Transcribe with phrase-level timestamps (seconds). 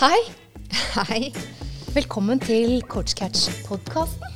[0.00, 0.16] Hei.
[1.10, 1.26] Hei.
[1.92, 4.30] Velkommen til Coachcatch-podkasten.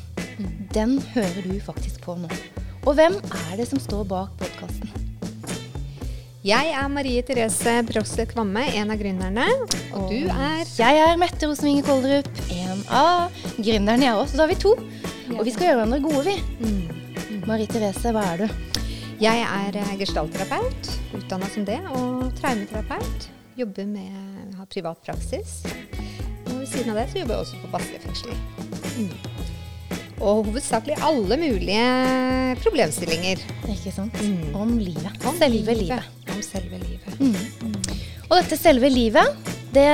[0.75, 2.29] Den hører du faktisk på nå.
[2.85, 4.91] Og hvem er det som står bak podkasten?
[6.45, 9.49] Jeg er Marie Therese Broslet Kvamme, en av gründerne.
[9.97, 14.35] Og du er Jeg er Mette Rosenvinge Kolderup, en av gründerne jeg også.
[14.35, 14.77] Så da er vi to.
[15.39, 17.41] Og vi skal gjøre hverandre gode, vi.
[17.49, 18.79] Marie Therese, hva er du?
[19.25, 23.31] Jeg er gestaltterapeut, utdanna som det, og traumeterapeut.
[23.57, 24.34] Jobber med
[24.65, 25.63] har privat praksis.
[26.49, 28.37] Og ved siden av det så jobber jeg også på Bastøy fengsel.
[28.99, 29.35] Mm.
[30.25, 31.89] Og hovedsakelig alle mulige
[32.65, 33.43] problemstillinger.
[33.69, 34.21] Ikke sant?
[34.23, 34.55] Mm.
[34.57, 35.27] Om livet.
[35.27, 36.13] Om selve livet.
[36.33, 37.19] Om selve livet.
[37.21, 37.75] Mm.
[38.31, 39.89] Og dette selve livet, det,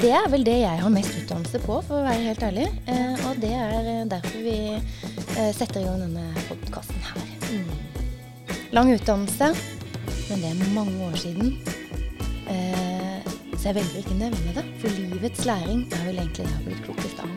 [0.00, 2.66] det er vel det jeg har mest utdannelse på, for å være helt ærlig.
[2.90, 7.28] Eh, og det er derfor vi eh, setter i gang denne podkasten her.
[7.52, 8.56] Mm.
[8.74, 9.52] Lang utdannelse,
[10.30, 11.54] men det er mange år siden.
[12.50, 12.99] Eh,
[13.60, 16.54] så jeg velger ikke å nevne det, for livets læring er vel egentlig det jeg
[16.54, 17.32] har blitt klokest av.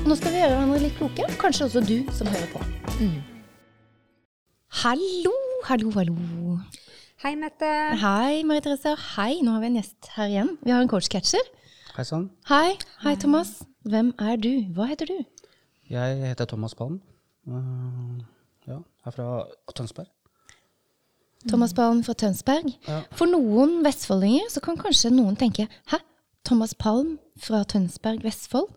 [0.00, 2.62] Og nå skal vi gjøre hverandre litt kloke, kanskje også du som hører på.
[2.98, 3.20] Mm.
[4.80, 5.34] Hallo,
[5.68, 6.16] hallo, hallo.
[7.22, 7.70] Hei, Mette.
[8.02, 8.96] Hei, Marie Therese.
[9.12, 10.50] Hei, nå har vi en gjest her igjen.
[10.66, 11.46] Vi har en coachcatcher.
[11.94, 12.26] Hei sann.
[12.50, 12.74] Hei.
[13.06, 13.60] Hei, Thomas.
[13.86, 14.50] Hvem er du?
[14.74, 15.46] Hva heter du?
[15.94, 16.98] Jeg heter Thomas Palm.
[17.46, 18.18] Uh,
[18.66, 19.30] ja, er fra
[19.78, 20.10] Tønsberg.
[21.50, 22.70] Thomas Palm fra Tønsberg.
[22.88, 23.00] Ja.
[23.16, 26.00] For noen vestfoldinger så kan kanskje noen tenke Hæ?
[26.48, 28.70] Thomas Palm fra Tønsberg, Vestfold?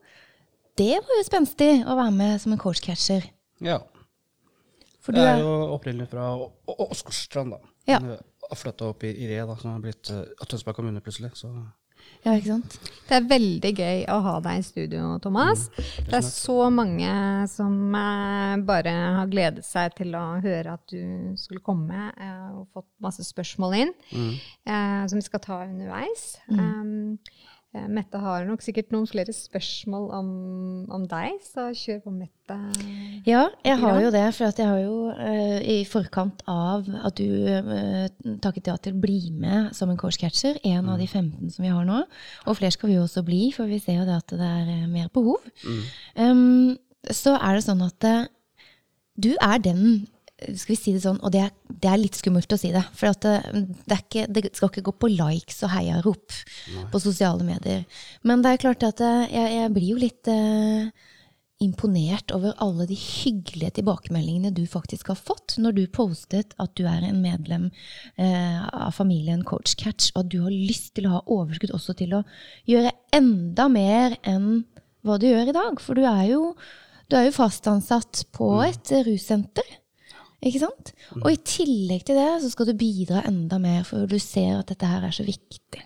[0.79, 3.27] Det var jo spenstig å være med som en coachcatcher.
[3.63, 3.79] Ja.
[5.01, 6.33] For Jeg er jo opprinnelig fra
[6.67, 7.71] Åsgårdstrand, da.
[7.89, 7.99] Ja.
[8.01, 11.31] Jeg har flytta opp i, i Re, da, som har blitt uh, Tønsberg kommune plutselig.
[11.39, 11.51] Så
[12.21, 12.75] Ja, ikke sant?
[13.09, 15.65] Det er veldig gøy å ha deg i studio, Thomas.
[15.75, 17.13] Det er så mange
[17.49, 22.67] som eh, bare har gledet seg til å høre at du skulle komme, eh, og
[22.77, 26.27] fått masse spørsmål inn eh, som vi skal ta underveis.
[26.53, 27.41] Um, eh,
[27.71, 30.31] Mette har nok sikkert noen flere spørsmål om,
[30.91, 32.57] om deg, så kjør på, Mette.
[33.23, 34.25] Ja, jeg har jo det.
[34.35, 38.09] For at jeg har jo eh, i forkant av at du eh,
[38.43, 41.71] takket ja til å bli med som en coachcatcher, en av de 15 som vi
[41.71, 42.01] har nå,
[42.43, 44.75] og flere skal vi jo også bli, for vi ser jo det at det er
[44.75, 45.39] eh, mer behov,
[46.19, 46.75] um,
[47.07, 48.27] så er det sånn at eh,
[49.15, 50.09] du er den
[50.41, 52.83] skal vi si det sånn, og det er, det er litt skummelt å si det.
[52.97, 56.37] For at det, det, ikke, det skal ikke gå på likes og heiarop
[56.91, 57.85] på sosiale medier.
[58.27, 60.89] Men det er klart at eh, jeg, jeg blir jo litt eh,
[61.61, 66.87] imponert over alle de hyggelige tilbakemeldingene du faktisk har fått når du postet at du
[66.89, 67.69] er en medlem
[68.17, 71.95] eh, av familien Coach Catch, og at du har lyst til å ha overskudd også
[72.01, 72.23] til å
[72.69, 74.63] gjøre enda mer enn
[75.05, 75.81] hva du gjør i dag.
[75.81, 76.41] For du er jo,
[77.09, 79.77] du er jo fastansatt på et eh, russenter.
[80.41, 80.91] Ikke sant?
[81.21, 84.71] Og i tillegg til det så skal du bidra enda mer, for du ser at
[84.71, 85.81] dette her er så viktig.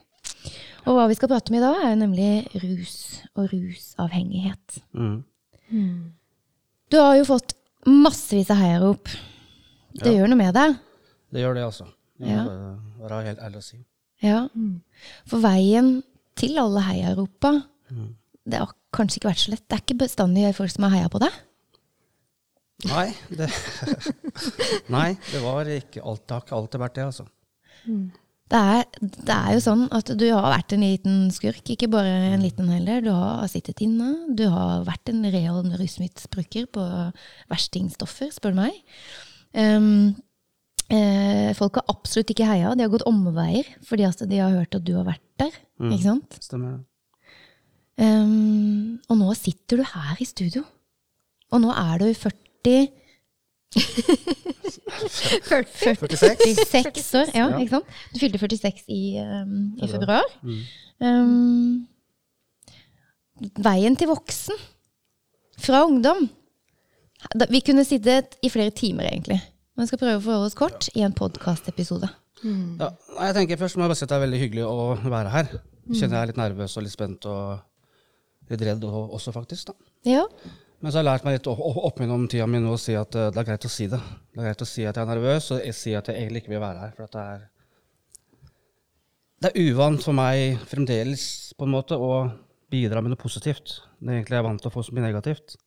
[0.85, 2.29] Og hva vi skal prate om i dag, er jo nemlig
[2.63, 2.95] rus
[3.35, 4.79] og rusavhengighet.
[4.93, 5.23] mm.
[6.91, 7.55] Du har jo fått
[7.89, 9.09] massevis av heiarop.
[9.95, 10.19] Det Ja.
[10.21, 10.75] gjør noe med deg.
[11.33, 11.85] det gjør det, altså.
[12.19, 12.43] Det Ja.
[13.01, 13.77] være helt ærlig å si.
[14.21, 14.47] Ja.
[15.25, 16.03] For veien
[16.35, 18.15] til alle heiaropa, Mm.
[18.47, 19.67] det har kanskje ikke vært så lett.
[19.67, 21.31] Det er ikke bestandig folk som har heia på deg.
[22.89, 23.49] Nei, det,
[24.95, 27.25] Nei, det var ikke alt, det har ikke alltid vært det, altså.
[28.45, 32.11] Det er, det er jo sånn at du har vært en liten skurk, ikke bare
[32.35, 33.01] en liten heller.
[33.01, 36.85] Du har sittet inne, du har vært en real rusmiddelbruker på
[37.49, 38.77] verstingstoffer, spør du meg.
[39.57, 40.13] Um,
[40.93, 44.77] eh, folk har absolutt ikke heia, de har gått omveier fordi at de har hørt
[44.77, 45.57] at du har vært der.
[45.81, 46.37] Ikke sant?
[46.45, 46.83] Stemmer det.
[47.95, 50.61] Um, og nå sitter du her i studio.
[51.55, 52.87] Og nå er du 40 40.
[55.75, 56.55] 46?
[56.71, 57.31] 46 år.
[57.35, 57.85] Ja, ikke sant?
[58.13, 60.23] Du fylte 46 i, um, i Februar.
[60.45, 60.61] Mm.
[61.05, 61.87] Um,
[63.65, 64.55] veien til voksen.
[65.65, 66.29] Fra ungdom.
[67.35, 69.41] Da- Vi kunne sittet i flere timer, egentlig.
[69.75, 72.09] Men vi skal prøve å forholde oss kort i en podkastepisode.
[72.45, 72.89] Ja,
[73.25, 75.47] jeg tenker Først må jeg bare si at det er veldig hyggelig å være her.
[75.89, 77.59] Kjenner jeg er litt nervøs og litt spent og
[78.51, 79.65] litt redd også, faktisk.
[79.71, 79.73] da.
[80.05, 80.23] Ja.
[80.83, 82.79] Men så har jeg lært meg litt opp, opp, opp gjennom tida mi nå å
[82.79, 83.99] si at uh, det er greit å si det.
[84.33, 86.43] Det er greit å si at jeg er nervøs, og jeg sier at jeg egentlig
[86.43, 86.95] ikke vil være her.
[86.97, 87.45] For at det er
[89.45, 91.25] Det er uvant for meg fremdeles
[91.57, 92.11] på en måte å
[92.71, 93.79] bidra med noe positivt.
[93.99, 95.57] Det er egentlig jeg er vant til å få så mye negativt.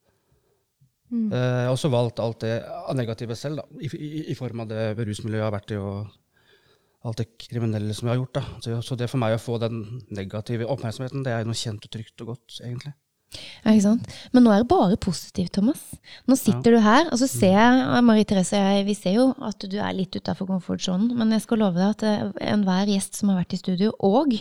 [1.09, 2.55] Eh, jeg har også valgt alt det
[2.97, 7.07] negative selv, da, i, i, i form av det rusmiljøet jeg har vært i, og
[7.09, 8.39] alt det kriminelle som jeg har gjort.
[8.39, 8.43] Da.
[8.65, 9.81] Så, så det for meg å få den
[10.13, 12.93] negative oppmerksomheten, det er noe kjent og trygt og godt, egentlig.
[13.37, 14.13] Ja, ikke sant?
[14.33, 15.81] Men nå er det bare positivt, Thomas.
[16.25, 19.25] Nå sitter du her, og så ser jeg Marie Therese og jeg, vi ser jo
[19.45, 23.19] at du er litt utafor komfortsonen, men jeg skal love deg at eh, enhver gjest
[23.19, 24.33] som har vært i studio, og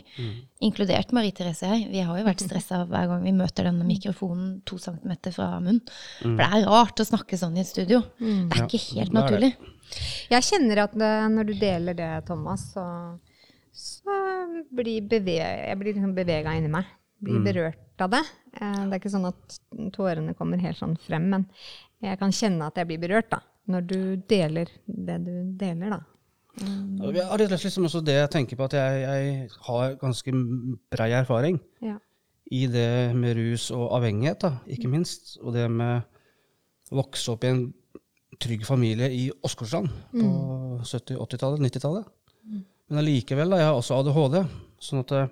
[0.64, 3.86] inkludert Marie Therese og jeg, vi har jo vært stressa hver gang vi møter denne
[3.88, 5.82] mikrofonen to centimeter fra munnen.
[6.22, 8.00] For det er rart å snakke sånn i et studio.
[8.18, 9.52] Det er ikke helt ja, er naturlig.
[10.32, 12.86] Jeg kjenner at det, når du deler det, Thomas, så,
[13.72, 14.16] så
[14.72, 16.88] blir beve jeg blir liksom bevega inni meg.
[17.20, 18.20] Blir berørt av det.
[18.60, 19.58] Eh, Det er ikke sånn at
[19.92, 21.46] tårene kommer helt sånn frem, men
[22.02, 23.98] jeg kan kjenne at jeg blir berørt da, når du
[24.28, 25.90] deler det du deler.
[25.90, 26.00] da.
[26.62, 27.14] Mm.
[27.14, 29.96] Jeg har rett og slett liksom også det jeg tenker på, at jeg, jeg har
[30.00, 30.32] ganske
[30.90, 31.98] brei erfaring Ja.
[32.50, 35.38] i det med rus og avhengighet, da, ikke minst.
[35.42, 36.02] Og det med
[36.90, 37.74] å vokse opp i en
[38.40, 42.06] trygg familie i Åsgårdstrand på 70-, 80-tallet, 90-tallet.
[42.88, 44.38] Men allikevel, da, jeg har også ADHD.
[44.80, 45.28] Sånn at eh,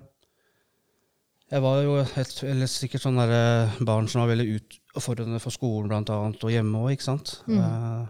[1.51, 5.55] jeg var jo helt, eller sikkert sånn der, eh, barn som var veldig utfordrende for
[5.55, 7.41] skolen blant annet, og hjemme òg, ikke sant.
[7.47, 8.05] Eh,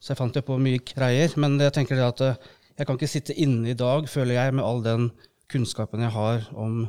[0.00, 1.32] Så jeg fant jo på mye greier.
[1.40, 2.36] Men jeg tenker det at eh,
[2.78, 5.10] jeg kan ikke sitte inne i dag, føler jeg, med all den
[5.50, 6.88] kunnskapen jeg har om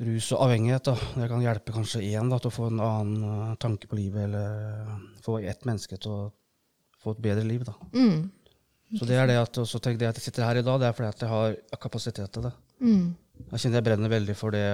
[0.00, 0.84] rus og avhengighet.
[0.88, 0.94] da.
[1.20, 4.96] Jeg kan hjelpe kanskje én da, til å få en annen tanke på livet, eller
[5.22, 6.32] få ett menneske til å
[7.04, 7.64] få et bedre liv.
[7.68, 7.74] da.
[7.92, 8.30] Mm.
[8.98, 10.96] Så det er det at, også, jeg at jeg sitter her i dag, det er
[10.96, 12.52] fordi at jeg har kapasitet til det.
[12.80, 13.14] Mm.
[13.52, 14.66] Jeg kjenner jeg brenner veldig for det.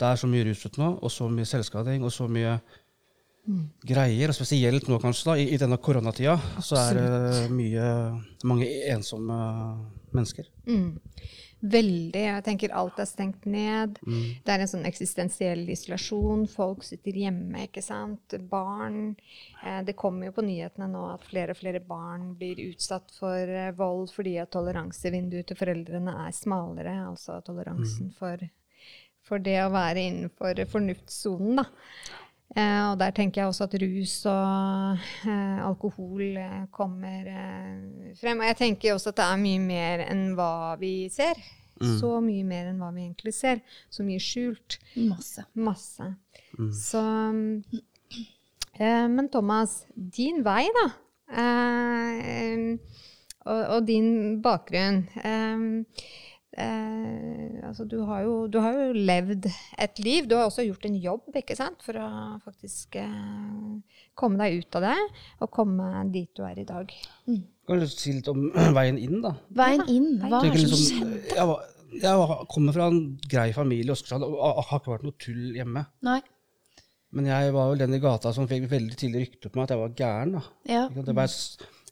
[0.00, 2.56] Det er så mye rusfritt nå, og så mye selvskading, og så mye
[3.86, 4.30] greier.
[4.30, 7.86] Og spesielt nå, kanskje, da, i, i denne koronatida, så er det mye,
[8.48, 9.38] mange ensomme
[10.16, 10.48] mennesker.
[10.68, 10.94] Mm.
[11.60, 12.20] Veldig.
[12.24, 13.98] Jeg tenker alt er stengt ned.
[14.06, 14.20] Mm.
[14.44, 16.46] Det er en sånn eksistensiell isolasjon.
[16.48, 18.36] Folk sitter hjemme, ikke sant.
[18.48, 19.12] Barn.
[19.60, 23.52] Eh, det kommer jo på nyhetene nå at flere og flere barn blir utsatt for
[23.52, 26.96] eh, vold fordi at toleransevinduet til foreldrene er smalere.
[27.10, 28.40] Altså toleransen for,
[29.26, 31.68] for det å være innenfor fornuftssonen, da.
[32.56, 38.42] Eh, og der tenker jeg også at rus og eh, alkohol eh, kommer eh, frem.
[38.42, 41.38] Og jeg tenker også at det er mye mer enn hva vi ser.
[41.80, 43.62] Så mye mer enn hva vi egentlig ser.
[43.88, 44.76] Så mye skjult.
[44.98, 45.46] Masse.
[45.56, 46.10] Masse.
[46.76, 47.00] Så
[48.76, 50.88] eh, Men Thomas, din vei, da.
[51.40, 52.74] Eh,
[53.46, 54.10] og, og din
[54.44, 55.04] bakgrunn.
[55.22, 55.64] Eh,
[56.58, 59.48] eh, altså, du har, jo, du har jo levd
[59.78, 60.28] et liv.
[60.28, 61.82] Du har også gjort en jobb ikke sant?
[61.84, 62.08] for å
[62.44, 64.96] faktisk eh, komme deg ut av det,
[65.40, 66.94] og komme dit du er i dag.
[67.68, 68.48] Kan du si litt om
[68.78, 69.36] veien inn, da?
[69.56, 71.22] Veien inn, hva er det som skjedde?
[71.30, 71.64] jeg, var,
[72.00, 73.00] jeg kommer fra en
[73.30, 75.86] grei familie i Åsgårdstrand og har har ikke vært noe tull hjemme.
[76.06, 76.20] Nei.
[77.16, 79.74] Men jeg var jo den i gata som fikk veldig tidlig rykte på meg at
[79.74, 80.36] jeg var gæren.
[80.36, 80.42] da.
[80.70, 80.84] Ja.
[80.94, 81.34] Det var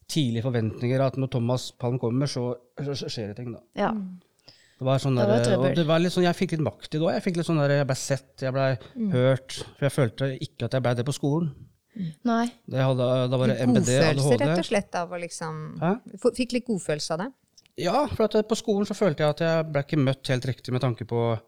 [0.08, 3.52] tidlige forventninger at når Thomas Palm kommer, så, så, skjer det ting.
[3.56, 3.62] da.
[3.78, 3.92] ja.
[4.78, 5.24] Det var sånn Det
[5.58, 7.12] var det var sånn, Jeg fikk litt makt i det òg.
[7.16, 9.10] Jeg fikk litt sånn der, jeg ble sett, jeg ble Mm.
[9.12, 9.56] hørt.
[9.78, 11.50] For jeg følte ikke at jeg ble det på skolen.
[12.24, 12.44] Nei.
[12.70, 15.90] Det hadde, da var det MBD, Godfølelse, rett og slett, av å liksom Hæ?
[16.36, 17.32] Fikk litt godfølelse av det?
[17.78, 20.72] Ja, for at på skolen så følte jeg at jeg ble ikke møtt helt riktig
[20.74, 21.40] med tanke på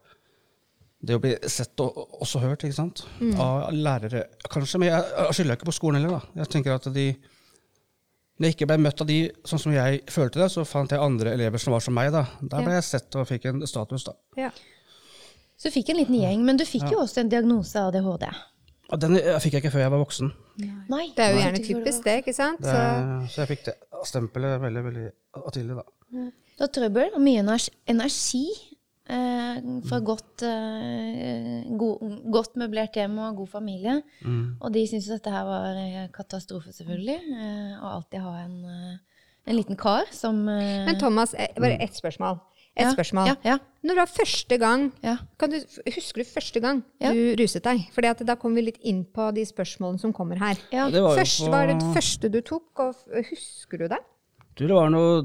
[1.03, 3.05] det å bli sett og også hørt, ikke sant?
[3.21, 3.39] Mm.
[3.41, 4.25] Av lærere.
[4.51, 6.43] Kanskje, men jeg, jeg skylder ikke på skolen heller, da.
[6.43, 7.07] Jeg tenker at de
[8.41, 11.01] Når jeg ikke ble møtt av de sånn som jeg følte det, så fant jeg
[11.05, 12.23] andre elever som var som meg, da.
[12.41, 12.79] Der ble Ja.
[12.81, 14.15] jeg sett og fikk en status, da.
[14.41, 14.49] Ja.
[15.61, 18.25] Så du fikk en liten gjeng, men du fikk jo også en diagnose ADHD.
[18.99, 20.33] Den eh, fikk jeg ikke før jeg var voksen.
[20.89, 21.13] Nei.
[21.15, 22.65] Det er jo gjerne typisk det, ikke sant?
[22.65, 23.75] Det, Så, så jeg fikk det
[24.09, 25.05] stempelet veldig veldig
[25.53, 25.85] tidlig, da.
[26.57, 27.45] Du har trøbbel og mye
[27.87, 28.47] energi,
[29.11, 33.97] eh, fra godt, eh, god, godt møblert hjem og god familie.
[34.25, 34.57] Mm.
[34.61, 37.19] Og de syntes dette her var eh, katastrofe, selvfølgelig.
[37.19, 38.55] Eh, og alltid ha en,
[39.47, 42.39] en liten kar som eh, men Thomas, bare ett spørsmål.
[42.79, 43.27] Et ja, spørsmål.
[43.27, 45.17] Ja, ja, Når det var første gang ja.
[45.37, 45.57] kan du,
[45.91, 47.11] Husker du første gang Ja.
[47.13, 47.81] du ruset deg?
[47.93, 50.55] Fordi da kommer vi litt inn på de spørsmålene som kommer her.
[50.73, 50.87] ja.
[50.89, 52.95] Det var Først, på- Hva er det første du tok, og
[53.33, 53.99] husker du det?
[53.99, 55.19] Jeg tror det var noe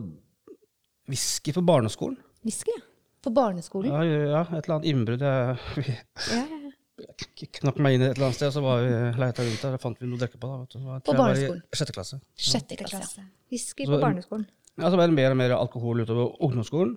[1.07, 2.17] whisky på barneskolen.
[2.43, 2.81] Whisky, ja.
[3.25, 3.89] På barneskolen.
[3.91, 5.24] Ja, ja, et eller annet innbrudd.
[5.25, 7.08] Jeg, vi ja, ja, ja.
[7.36, 8.91] k- knakk meg inn et eller annet sted, og så var vi
[9.24, 9.74] leita rundt der.
[9.75, 10.51] Da fant vi noe å drikke på.
[10.51, 10.77] Da, vet du.
[10.77, 11.63] Så På jeg var barneskolen?
[11.82, 12.20] Sjette klasse.
[12.50, 13.25] Sjette klasse.
[13.53, 14.46] Whisky på barneskolen.
[14.75, 16.96] Ja, så ble det mer og mer alkohol utover ungdomsskolen.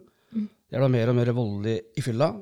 [0.68, 2.32] Jeg ble mer og mer voldelig i fylla.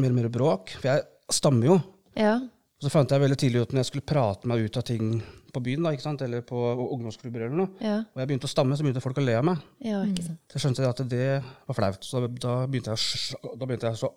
[0.00, 0.72] Mer og mer bråk.
[0.82, 1.76] For jeg stammer jo.
[2.18, 2.34] Ja.
[2.80, 5.10] Og så fant jeg veldig tidlig ut når jeg skulle prate meg ut av ting
[5.52, 6.22] på byen, da, ikke sant?
[6.24, 6.56] eller på
[6.94, 7.98] ungdomsklubber eller noe, Ja.
[8.14, 9.58] og jeg begynte å stamme, så begynte folk å le av meg.
[9.84, 10.38] ja, ikke sant.
[10.48, 11.26] Så jeg skjønte at det
[11.68, 12.00] var flaut.
[12.06, 14.08] Så da, begynte jeg, da begynte jeg så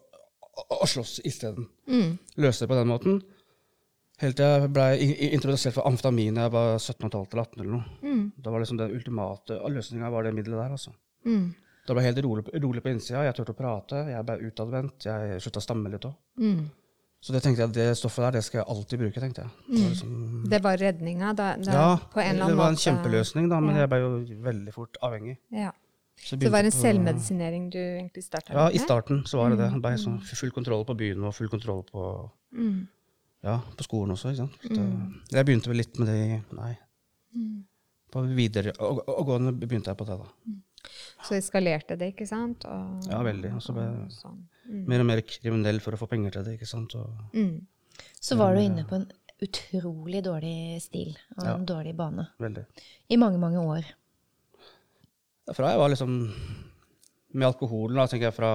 [0.71, 1.67] å, slåss isteden.
[1.89, 2.17] Mm.
[2.37, 3.21] Løse det på den måten.
[4.21, 4.85] Helt til jeg ble
[5.33, 7.83] introdusert for amfetamin da jeg var 17,5 eller 18 eller noe.
[8.05, 8.23] Mm.
[8.37, 10.93] Da var liksom den ultimate løsninga var det middelet der, altså.
[11.25, 11.49] Mm.
[11.87, 13.25] Da ble jeg helt rolig, rolig på innsida.
[13.25, 14.05] Jeg turte å prate.
[14.13, 15.03] Jeg ble utadvendt.
[15.09, 16.13] Jeg slutta å stamme litt òg.
[16.39, 16.69] Mm.
[17.23, 19.51] Så det tenkte jeg, det stoffet der, det skal jeg alltid bruke, tenkte jeg.
[19.69, 20.15] Det var, liksom,
[20.51, 21.29] Det var redninga?
[21.39, 22.83] Da, da, ja, på en eller annen det var en måte.
[22.83, 23.81] kjempeløsning, da, men Ja.
[23.85, 25.37] jeg ble jo veldig fort avhengig.
[25.55, 25.71] Ja.
[26.17, 29.49] Så, Så det var en på- selvmedisinering du egentlig starta Ja, i starten så var
[29.49, 29.71] det det.
[29.71, 32.87] Jeg ble sånn full kontroll på byen og full kontroll på, Mm.
[33.43, 34.29] ja, på skolen også.
[34.29, 34.59] ikke sant?
[34.61, 36.77] Det, jeg begynte vel litt med det Nei.
[37.35, 37.63] Mm.
[38.11, 40.27] På videre, og, og gående begynte jeg på det, da.
[41.23, 42.65] Så eskalerte det, ikke sant?
[42.65, 43.53] Og, Ja, veldig.
[43.55, 44.39] Og så ble jeg sånn.
[44.69, 44.85] mm.
[44.87, 46.53] mer og mer kriminell for å få penger til det.
[46.59, 46.95] ikke sant?
[46.95, 47.65] Og, Mm.
[48.19, 49.11] Så var du inne på en
[49.43, 52.27] utrolig dårlig stil og en dårlig bane.
[52.39, 52.65] veldig.
[53.09, 53.83] I mange, mange år.
[55.53, 56.13] Fra jeg var liksom
[57.33, 58.51] Med alkoholen, da, tenker jeg fra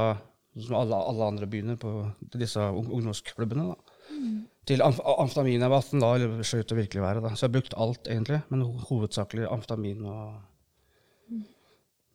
[0.58, 1.90] som alle, alle andre begynner på
[2.34, 3.74] disse ung- ungdomsklubbene.
[3.74, 4.44] da.
[4.66, 7.28] Til amf amfetamin jeg var 18 da, eller skjøt det virkelig været, da.
[7.34, 10.40] Så jeg har brukt alt, egentlig, men ho hovedsakelig amfetamin og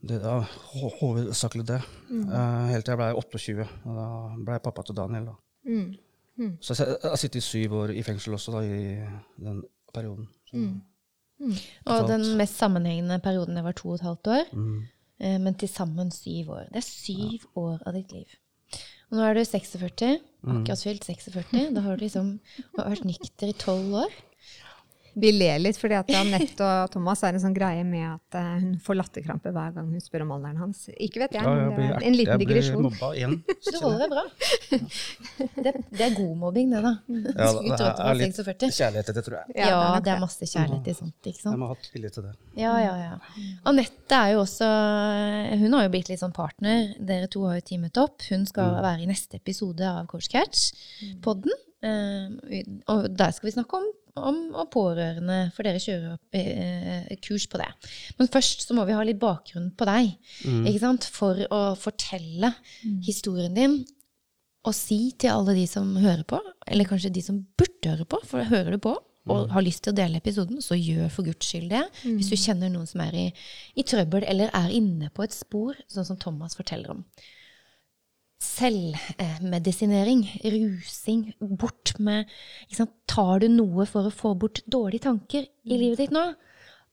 [0.04, 0.34] det, da,
[0.74, 1.82] ho hovedsakelig det.
[2.12, 4.08] Eh, helt til jeg ble 28, og da
[4.44, 5.26] ble jeg pappa til Daniel.
[5.32, 5.36] da.
[5.70, 5.94] Mm.
[6.38, 6.56] Mm.
[6.62, 9.62] Så jeg, jeg har sittet syv år i fengsel også da, i den
[9.94, 10.28] perioden.
[10.52, 10.64] Så,
[11.86, 14.44] Og den mest sammenhengende perioden det var to og et halvt år.
[14.54, 14.82] mm.
[15.24, 16.66] Eh, Men til sammen syv år.
[16.74, 18.26] Det er syv år av ditt liv.
[19.12, 21.70] Og nå er du 46, akkurat fylt 46.
[21.76, 22.40] Da har du liksom
[22.76, 24.16] vært nykter i tolv år.
[25.14, 28.50] Vi ler litt, fordi at Anette og Thomas har en sånn greie med at eh,
[28.64, 30.86] hun får latterkrampe hver gang hun spør om alderen hans.
[30.98, 33.36] Ikke vet jeg, men det er en liten jeg blir mobba igjen.
[33.46, 34.26] Du holder deg bra.
[35.64, 36.94] Det, det er god mobbing, det, da.
[37.08, 39.58] Ja, det er litt kjærlighet i det, tror jeg.
[39.60, 42.34] Ja, det er masse kjærlighet i sånt, ikke Jeg må ha tillit til det.
[42.60, 43.44] Ja, ja, ja.
[43.70, 44.68] Anette er jo også
[45.64, 46.94] Hun har jo blitt litt sånn partner.
[47.00, 48.26] Dere to har jo teamet opp.
[48.32, 51.54] Hun skal være i neste episode av Coach Catch-podden.
[51.84, 53.88] Eh, og der skal vi snakke om,
[54.20, 57.70] om, om pårørende, for dere kjører opp, eh, kurs på det.
[58.20, 61.08] Men først så må vi ha litt bakgrunn på deg, ikke sant?
[61.10, 62.54] for å fortelle
[63.06, 63.80] historien din.
[64.64, 66.40] Og si til alle de som hører på,
[66.72, 68.94] eller kanskje de som burde høre på, for hører du på
[69.32, 71.84] og har lyst til å dele episoden, så gjør for guds skyld det.
[72.18, 73.26] Hvis du kjenner noen som er i,
[73.80, 77.06] i trøbbel, eller er inne på et spor, sånn som Thomas forteller om.
[78.44, 82.30] Selvmedisinering, rusing, bort med
[82.70, 82.90] liksom.
[83.10, 86.26] Tar du noe for å få bort dårlige tanker i livet ditt nå?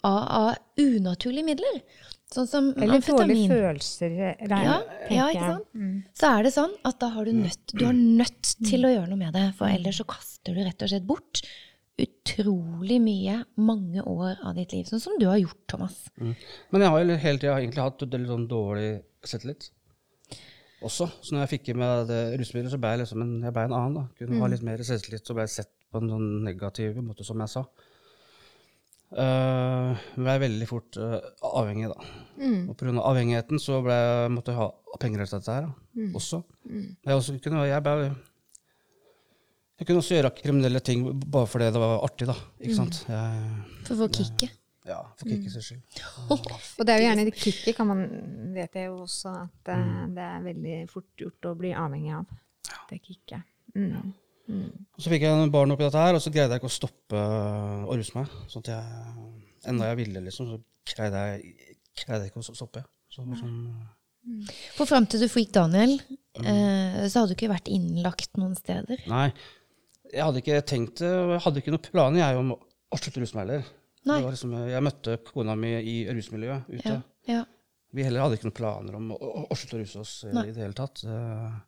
[0.07, 1.83] Av, av unaturlige midler?
[2.31, 4.77] Sånn som Eller dårlige følelser, Der, Ja,
[5.11, 5.73] ja, ikke sant?
[5.73, 6.05] sant?
[6.15, 9.11] Så er det sånn at da har du nødt, du har nødt til å gjøre
[9.11, 11.43] noe med det, for ellers så kaster du rett og slett bort
[12.01, 14.87] utrolig mye, mange år av ditt liv.
[14.89, 15.99] Sånn som du har gjort, Thomas.
[16.17, 18.89] Men jeg har jo hele tida egentlig hatt litt sånn dårlig
[19.27, 19.69] selvtillit
[20.87, 21.09] også.
[21.21, 23.67] Så når jeg fikk i meg det rusmiddelet, så ble jeg liksom en, jeg ble
[23.69, 23.99] en annen.
[24.01, 24.05] da.
[24.19, 27.53] Kunne ha litt mer selvtillit og ble sett på en sånn negativ måte, som jeg
[27.53, 27.65] sa.
[29.11, 31.19] Uh, ble jeg veldig fort uh,
[31.59, 32.11] avhengig, da.
[32.71, 32.95] Og pga.
[33.11, 35.73] avhengigheten så ble jeg, måtte jeg ha penger til dette her da,
[36.21, 36.43] også.
[36.71, 38.13] Jeg, også kunne, jeg, ble,
[39.81, 42.39] jeg kunne også gjøre kriminelle ting bare fordi det var artig, da.
[42.63, 43.03] Ikke sant?
[43.11, 44.60] Jeg, For å få kicket.
[44.89, 45.83] Ja, for kickets skyld.
[46.79, 48.01] Og det er jo gjerne det kicket, kan man,
[48.55, 50.15] vet jeg jo også, at Mm.
[50.17, 52.27] det er veldig fort gjort å bli avhengig av.
[52.91, 53.43] Det kicket.
[53.77, 54.13] Mm.
[54.51, 56.79] Og Så fikk jeg en barn oppi dette her, og så greide jeg ikke å
[56.81, 57.21] stoppe
[57.87, 58.33] å ruse meg.
[58.51, 59.29] Sånn at jeg,
[59.71, 62.83] enda jeg ville, liksom, så greide jeg, greide jeg ikke å stoppe.
[63.11, 63.61] Så, sånn,
[64.77, 65.95] For fram til du fikk Daniel,
[66.43, 69.05] eh, så hadde du ikke vært innlagt noen steder.
[69.11, 69.29] nei,
[70.11, 73.21] jeg hadde ikke tenkt det, og jeg hadde ikke noen planer jeg om å slutte
[73.21, 73.69] å ruse meg heller.
[74.09, 76.95] Liksom, jeg møtte kona mi i rusmiljøet ute.
[76.95, 77.41] Ja, ja.
[77.91, 80.47] Vi heller hadde ikke noen planer om å, slutte å ruse oss eh, Nei.
[80.49, 81.03] i det hele tatt.
[81.03, 81.59] Uh,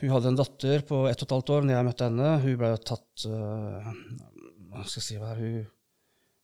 [0.00, 2.28] hun hadde en datter på ett og et halvt år når jeg møtte henne.
[2.44, 3.88] Hun ble tatt uh,
[4.70, 5.64] Hva skal jeg si hva hun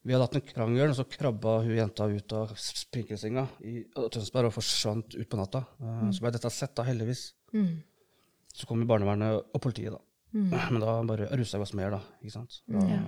[0.03, 4.51] Vi hadde hatt en krangel, og så krabba hun jenta ut av sprinkelsenga i Tønsberg
[4.51, 5.65] og forsvant ut på natta.
[5.79, 6.13] mm.
[6.17, 7.27] Så ble dette sett, da, heldigvis.
[7.55, 7.75] Mm.
[8.51, 10.01] Så kom barnevernet og politiet, da.
[10.33, 12.01] Men da bare rusa vi oss mer, da.
[12.23, 12.63] Ikke sant?
[12.67, 13.03] Da Ja.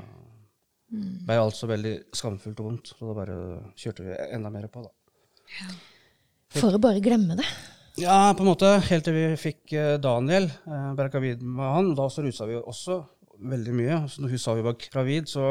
[0.93, 3.37] Ble altså veldig skamfullt og vondt, så da bare
[3.81, 4.93] kjørte vi enda mer på, da.
[6.53, 7.47] For å bare glemme det.
[8.01, 8.69] Ja, på en måte.
[8.89, 10.49] Helt til vi fikk eh, Daniel.
[10.49, 11.91] Eh, ble gravid med han.
[11.97, 12.99] Da så rusa vi også
[13.53, 13.99] veldig mye.
[14.09, 15.47] Så når hun sa vi var gravid, så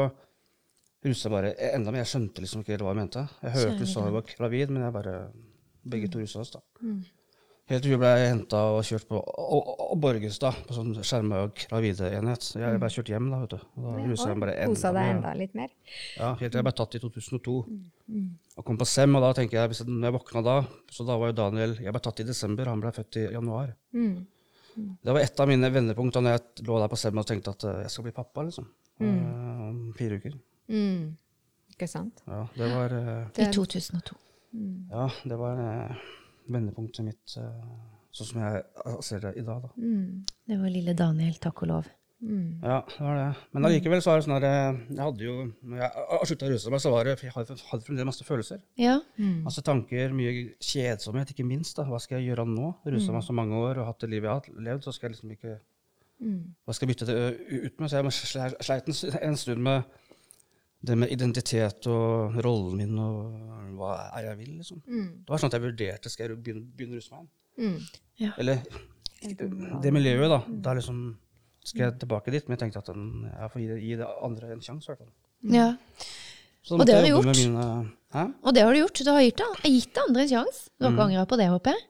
[1.06, 2.02] rusa jeg bare enda mer.
[2.02, 3.24] Jeg skjønte liksom ikke hva hun mente.
[3.42, 5.16] Jeg hørte hun sa hun var gravid, men jeg bare
[5.82, 6.60] Begge to rusa oss, da.
[7.70, 11.44] Helt til vi ble henta og kjørt på og, og, og Borgestad, på sånn skjerma
[11.56, 12.48] gravide-enhet.
[12.58, 13.66] Jeg ble kjørt hjem da, vet du.
[13.78, 15.12] Og da rusa jeg bare enda deg mer.
[15.14, 15.70] enda litt mer?
[16.18, 17.54] Ja, helt til jeg ble tatt i 2002.
[18.58, 20.56] Og kom på SEM, og da tenker jeg, hvis jeg, når jeg våkna da,
[20.92, 23.72] så da var jo Daniel Jeg ble tatt i desember, han ble født i januar.
[23.94, 24.14] Mm.
[25.04, 27.52] Det var et av mine vendepunkt da når jeg lå der på SEM og tenkte
[27.54, 28.66] at eh, jeg skal bli pappa, liksom.
[29.00, 30.34] Eh, Om fire uker.
[30.72, 31.12] Mm.
[31.76, 32.20] Ikke sant?
[32.26, 34.18] Ja, det var, eh, I 2002.
[34.92, 35.62] ja, det var
[36.50, 37.64] vendepunktet mitt eh,
[38.12, 39.64] sånn som jeg ser det i dag.
[39.64, 39.72] da.
[39.78, 40.22] Mm.
[40.48, 41.90] Det var lille Daniel, takk og lov.
[42.22, 42.60] Mm.
[42.62, 43.30] Ja, det var det.
[43.50, 45.32] Men allikevel så er det sånn at jeg, jeg hadde jo
[45.66, 48.60] Når jeg slutta å ruse meg, så var det Jeg hadde, fremdeles masse følelser.
[48.78, 49.00] Ja.
[49.18, 49.40] Mm.
[49.48, 51.74] Masse tanker, mye kjedsomhet, ikke minst.
[51.80, 51.88] da.
[51.90, 52.76] Hva skal jeg gjøre nå?
[52.86, 55.16] Rusa meg så mange år og hatt det livet jeg har levd, så skal jeg
[55.16, 55.58] liksom ikke
[56.22, 56.54] Mm.
[56.62, 57.88] Hva skal jeg bytte det ut med?
[57.90, 57.98] Så
[58.38, 58.90] jeg sleit
[59.26, 59.82] en stund med
[60.82, 64.80] det med identitet og rollen min og hva er jeg vil, liksom.
[64.86, 65.10] Mm.
[65.22, 67.76] Det var sånn at jeg vurderte skal jeg begynne, begynne å ruse meg igjen.
[68.18, 68.32] Mm.
[68.42, 68.64] Eller
[69.82, 70.40] det miljøet, da.
[70.66, 71.04] Da liksom
[71.62, 72.48] skal jeg tilbake dit.
[72.48, 74.92] Men jeg tenkte at den, jeg får gi det, gi det andre en sjanse, i
[74.92, 75.14] hvert fall.
[75.54, 75.70] ja.
[76.62, 77.26] Så Og det har du gjort.
[77.34, 77.62] Mine.
[78.46, 79.00] Og det har du gjort.
[79.02, 80.68] Du har gitt det, gitt det andre en sjanse.
[80.78, 81.82] Du har ikke angra på det, håper jeg?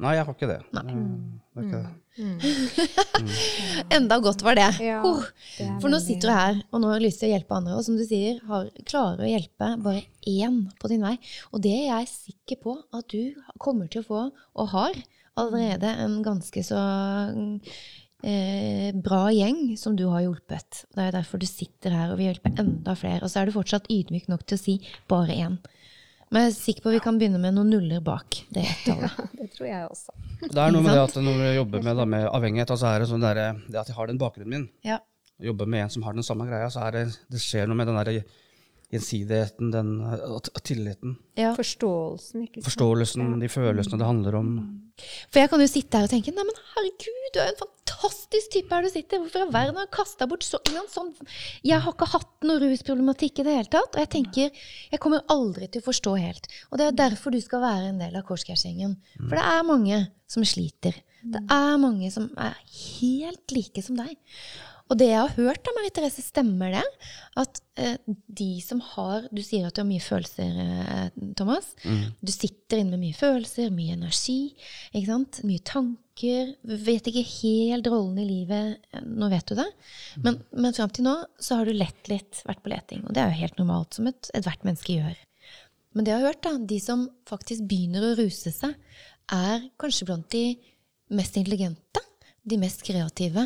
[0.00, 0.60] Nei, jeg har ikke det.
[0.72, 0.82] Nei.
[0.88, 1.90] Det- det ikke det.
[3.96, 4.68] Enda godt var det.
[4.84, 5.22] Ja, Oh.
[5.58, 7.76] det For nå sitter du her, og nå har du lyst til å hjelpe andre.
[7.78, 11.16] Og som du sier, har, klarer å hjelpe bare én på din vei.
[11.52, 14.22] Og det er jeg sikker på at du kommer til å få,
[14.56, 14.94] og har,
[15.40, 16.80] allerede en ganske så
[18.24, 20.84] eh, bra gjeng som du har hjulpet.
[20.94, 23.22] Det er derfor du sitter her og vil hjelpe enda flere.
[23.24, 24.78] Og så er du fortsatt ydmyk nok til å si
[25.10, 25.58] bare én.
[26.30, 29.16] Men jeg er sikker på at vi kan begynne med noen nuller bak det tallet.
[29.40, 30.14] Det tror jeg også.
[30.40, 33.02] Det er noe med det at når jeg jobber med, da, med avhengighet, altså er
[33.02, 34.68] det sånn der, det at jeg har den bakgrunnen min.
[34.86, 35.00] Ja.
[35.42, 37.90] Jobber med en som har den samme greia, så er det, det skjer noe med
[37.90, 38.22] den der
[38.90, 39.90] gjensidigheten, den
[40.66, 41.52] tilliten, ja.
[41.56, 42.66] Forståelsen, ikke sant?
[42.66, 44.54] forståelsen, de følelsene det handler om.
[45.30, 48.50] For jeg kan jo sitte her og tenke Nei, men herregud, du er en fantastisk
[48.52, 49.22] type her du sitter.
[49.22, 50.60] Hvorfor i all verden har du kasta bort så,
[50.92, 51.12] sånn
[51.66, 53.94] Jeg har ikke hatt noe rusproblematikk i det hele tatt.
[53.94, 56.50] Og jeg tenker Jeg kommer aldri til å forstå helt.
[56.70, 58.98] Og det er derfor du skal være en del av Korsgjerdsgjengen.
[59.22, 61.00] For det er mange som sliter.
[61.20, 64.16] Det er mange som er helt like som deg.
[64.90, 66.82] Og det jeg har hørt da, Marie Therese, stemmer det?
[67.38, 67.94] At eh,
[68.26, 71.68] de som har Du sier at du har mye følelser, eh, Thomas.
[72.20, 74.40] Du sitter inne med mye følelser, mye energi,
[74.90, 75.40] ikke sant?
[75.46, 76.50] mye tanker.
[76.88, 78.82] Vet ikke helt rollen i livet.
[79.06, 79.68] Nå vet du det.
[80.26, 83.06] Men, men fram til nå så har du lett litt, vært på leting.
[83.06, 85.14] Og det er jo helt normalt, som et- ethvert menneske gjør.
[85.94, 88.74] Men det jeg har hørt, da, de som faktisk begynner å ruse seg,
[89.34, 90.44] er kanskje blant de
[91.14, 92.02] mest intelligente,
[92.46, 93.42] de mest kreative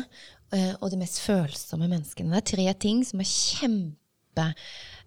[0.53, 2.31] og de mest følsomme menneskene.
[2.31, 4.47] Det er tre ting som er kjempe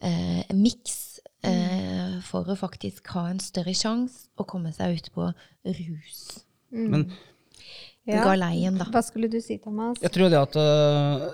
[0.05, 5.31] eh, eh, for å faktisk ha en større sjanse å komme seg ut på
[5.65, 6.23] rus.
[6.71, 7.11] Men
[8.09, 8.23] Ja.
[8.25, 8.87] Galeien, da.
[8.89, 9.99] Hva skulle du si, Thomas?
[10.01, 11.27] jeg tror det at uh,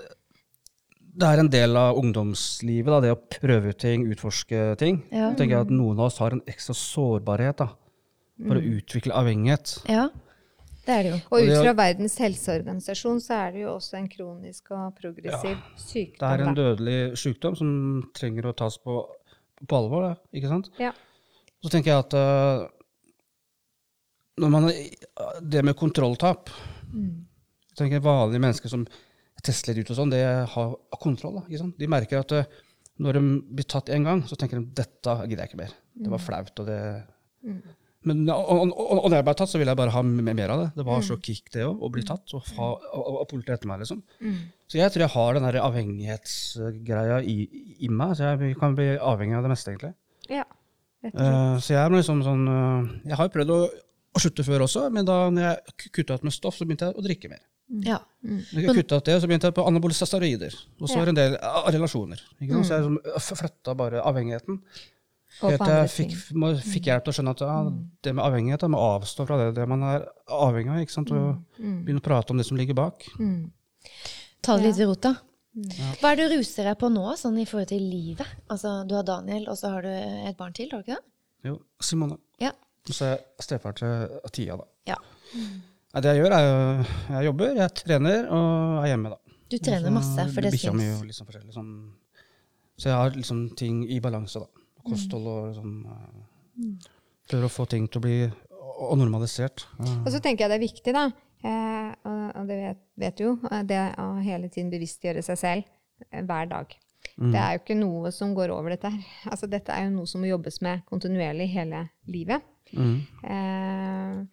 [1.15, 4.99] det er en del av ungdomslivet, da, det å prøve ut ting, utforske ting.
[5.07, 5.29] Ja.
[5.29, 7.69] Jeg tenker at Noen av oss har en ekstra sårbarhet da,
[8.43, 9.77] for å utvikle avhengighet.
[9.87, 10.09] Ja,
[10.85, 11.19] det er det jo.
[11.33, 16.21] Og ut fra Verdens helseorganisasjon så er det jo også en kronisk og progressiv sykdom.
[16.21, 17.69] Det er en dødelig sykdom som
[18.17, 18.99] trenger å tas på,
[19.65, 20.09] på alvor.
[20.09, 20.69] Da, ikke sant?
[20.81, 20.93] Ja.
[21.65, 22.67] Så tenker jeg at uh,
[24.43, 24.69] når man,
[25.41, 26.51] Det med kontrolltap
[26.95, 28.85] jeg tenker Vanlige mennesker som
[29.45, 30.21] tester litt ut, og sånn, det
[30.53, 31.41] har kontroll.
[31.41, 31.75] Da, ikke sant?
[31.81, 32.61] De merker at uh,
[33.03, 33.23] når de
[33.57, 35.73] blir tatt én gang, så tenker de dette gidder jeg ikke mer.
[36.05, 36.61] Det var flaut.
[36.61, 36.79] og det...
[38.05, 40.59] Men, og, og, og, når jeg ble tatt, så ville jeg bare ha mer av
[40.61, 40.67] det.
[40.77, 43.71] Det var så kick, det òg, å bli tatt og, ha, og, og politiet etter
[43.71, 43.81] meg.
[43.81, 44.03] liksom.
[44.69, 47.37] Så jeg tror jeg har den der avhengighetsgreia i,
[47.85, 48.15] i meg.
[48.17, 49.95] så Jeg kan bli avhengig av det meste, egentlig.
[50.29, 50.45] ja.
[51.05, 53.57] Eh, så jeg er liksom sånn uh, Jeg har jo prøvd å,
[54.17, 56.97] å slutte før også, men da når jeg kutta ut med stoff, så begynte jeg
[56.97, 57.43] å drikke mer.
[57.85, 57.99] Ja.
[58.25, 60.53] Når jeg kutta ut det, så begynte jeg på anabole steroider.
[60.79, 60.99] Og så Ja.
[61.03, 61.37] var det en del
[61.77, 62.21] relasjoner.
[62.39, 62.65] Ikke sant?
[62.69, 64.59] Så jeg liksom flytta bare avhengigheten.
[65.41, 67.55] Helt fikk, må, fikk hjelp til å skjønne at ja,
[68.07, 70.81] det med avhengighet, da må avstå fra det, det man er avhengig av.
[70.85, 71.11] ikke sant?
[71.11, 73.03] Og begynne å prate om det som ligger bak.
[73.19, 73.51] Mm.
[74.45, 75.15] Ta det litt ved rota.
[76.01, 78.27] Hva er det du ruser deg på nå, sånn i forhold til livet?
[78.51, 81.49] Altså, Du har Daniel, og så har du et barn til, har du ikke det?
[81.51, 82.17] Jo, Simone.
[82.41, 82.51] Ja.
[82.87, 84.65] Og så er jeg stefar til Tia, da.
[84.91, 84.97] ja.
[85.35, 89.37] Nei, det jeg gjør, er jo Jeg jobber, jeg trener og er hjemme, da.
[89.51, 90.99] Du trener masse, for det Bikkja mi syns.
[90.99, 91.53] og sånn forskjellig.
[91.55, 91.71] Sånn.
[92.75, 94.64] Så jeg har liksom ting i balanse, da.
[94.85, 95.75] Kosthold og sånn.
[97.25, 98.17] Prøver å få ting til å bli
[98.75, 99.65] og normalisert.
[99.79, 101.05] Og så tenker jeg det er viktig, da,
[101.47, 101.91] eh,
[102.35, 106.49] og det vet, vet du jo, eh, det å hele tiden bevisstgjøre seg selv hver
[106.51, 106.75] dag.
[107.15, 109.03] Det er jo ikke noe som går over dette her.
[109.31, 112.43] Altså, dette er jo noe som må jobbes med kontinuerlig hele livet.
[112.73, 112.97] mm.
[113.23, 114.25] Eh,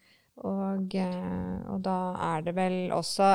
[0.43, 1.97] og, og da
[2.33, 3.27] er det vel også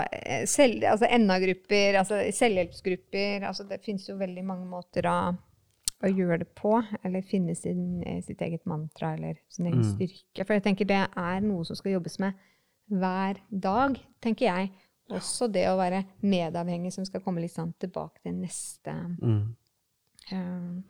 [0.49, 5.13] selv, altså NA-grupper, altså selvhjelpsgrupper altså Det finnes jo veldig mange måter å,
[6.03, 6.75] å gjøre det på.
[7.03, 10.45] Eller finne sin, eh, sitt eget mantra eller sin egen styrke.
[10.45, 12.33] For jeg tenker det er noe som skal jobbes med
[12.89, 14.71] hver dag, tenker jeg.
[15.09, 19.55] Også det å være medavhengig, som skal komme litt sånn tilbake til neste Mm.
[20.31, 20.81] eh,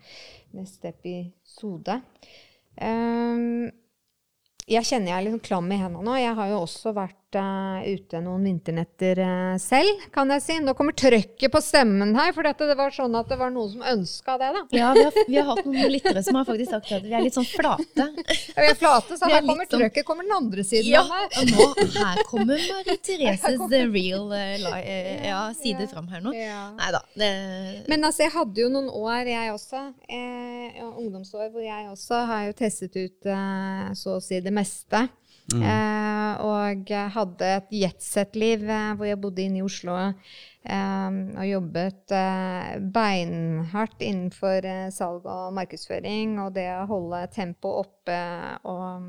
[0.54, 2.02] neste episode.
[2.82, 3.72] Um,
[4.68, 6.16] jeg kjenner jeg er litt klam i hendene nå.
[6.20, 10.58] Jeg har jo også vært uh, ute noen vinternetter uh, selv, kan jeg si.
[10.64, 13.74] Nå kommer trøkket på stemmen her, for dette, det var sånn at det var noen
[13.74, 14.62] som ønska det, da.
[14.78, 17.26] Ja, vi har, vi har, hatt noen lyttere som har faktisk sagt at vi er
[17.26, 18.08] litt sånn flate.
[18.08, 19.84] Ja, vi er flate, så her kommer sånn...
[19.84, 20.08] trøkket.
[20.08, 24.56] Kommer den andre siden ja, og nå, her kommer Marie Thereses the real uh,
[25.28, 26.34] ja, side ja, fram her nå.
[26.38, 26.64] Ja.
[26.80, 27.04] Nei da.
[27.18, 27.32] Det...
[27.92, 32.48] Men altså, jeg hadde jo noen år, jeg også, eh, ungdomsår, hvor jeg også har
[32.48, 33.32] jo testet ut
[33.98, 35.08] så å si det meste.
[35.48, 35.62] Mm.
[35.64, 42.12] Eh, og hadde et jetset-liv eh, hvor jeg bodde inne i Oslo eh, og jobbet
[42.12, 48.20] eh, beinhardt innenfor eh, salg og markedsføring og det å holde tempoet oppe
[48.68, 49.08] og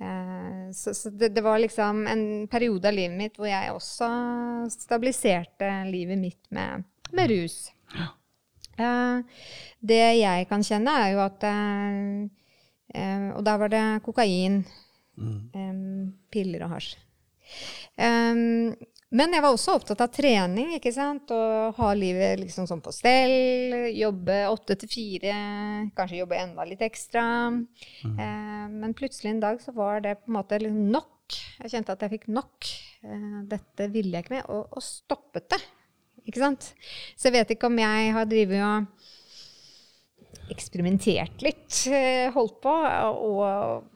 [0.00, 4.10] eh, Så, så det, det, var liksom en periode av livet mitt hvor jeg også
[4.72, 7.66] stabiliserte livet mitt med, med rus.
[7.92, 8.12] Ja.
[9.84, 11.44] det jeg kan kjenne, er jo at
[13.36, 14.62] og da var det kokain.
[15.20, 16.94] Um, piller og hasj.
[17.98, 18.72] Um,
[19.10, 21.32] men jeg var også opptatt av trening, ikke sant?
[21.34, 23.88] Og ha livet liksom sånn på stell.
[23.90, 25.34] Jobbe åtte til fire,
[25.96, 27.24] kanskje jobbe enda litt ekstra.
[27.50, 28.20] Mm.
[28.78, 31.40] men plutselig en dag så var det på en måte liksom nok.
[31.64, 32.70] Jeg kjente at jeg fikk nok.
[33.02, 35.62] Uh, dette ville jeg ikke med, Og, og stoppet det.
[36.30, 36.70] Ikke sant?
[37.16, 39.08] Så jeg vet ikke om jeg har drevet og
[40.50, 42.74] eksperimentert litt, eh, holdt på.
[43.10, 43.86] Og,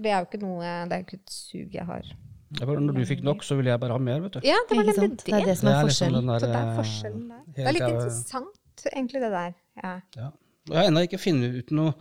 [0.00, 2.12] for det er jo ikke noe Det er jo ikke et sug jeg har.
[2.58, 4.40] Ja, når du fikk nok, så ville jeg bare ha mer, vet du.
[4.42, 5.26] Ja, det var nemlig det.
[5.26, 6.16] Det er det som er, er liksom.
[6.26, 7.42] Der, det er forskjellen der.
[7.54, 9.52] Det er litt interessant, egentlig, det der.
[9.84, 9.92] Ja.
[10.16, 10.30] ja.
[10.70, 11.92] Jeg har ennå ikke funnet ut noe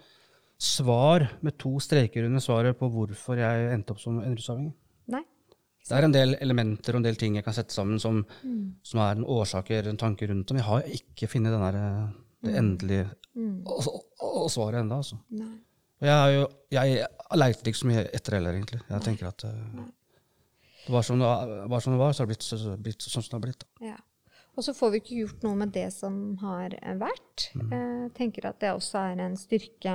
[0.59, 4.73] svar med to streker under svaret på hvorfor jeg endte opp som en rusavhengig.
[5.13, 5.21] Nei.
[5.85, 8.65] Det er en del elementer og en del ting jeg kan sette sammen som, mm.
[8.85, 10.59] som er en årsaker, en tanke rundt dem.
[10.59, 12.55] Jeg har ikke funnet det mm.
[12.57, 13.07] endelige
[13.37, 13.55] mm.
[13.69, 14.99] og, og, og, svaret ennå.
[15.03, 15.21] Altså.
[15.99, 18.79] Og jeg, har jo, jeg leiter ikke så mye etter heller, egentlig.
[18.87, 19.87] Jeg tenker at uh,
[20.85, 21.31] det var som det
[21.69, 23.65] var, som det var, så har det blitt, så, blitt sånn som det har blitt.
[23.83, 23.97] Ja.
[24.57, 27.45] Og så får vi ikke gjort noe med det som har vært.
[27.55, 27.69] Mm.
[27.69, 29.93] Jeg eh, tenker at det også er en styrke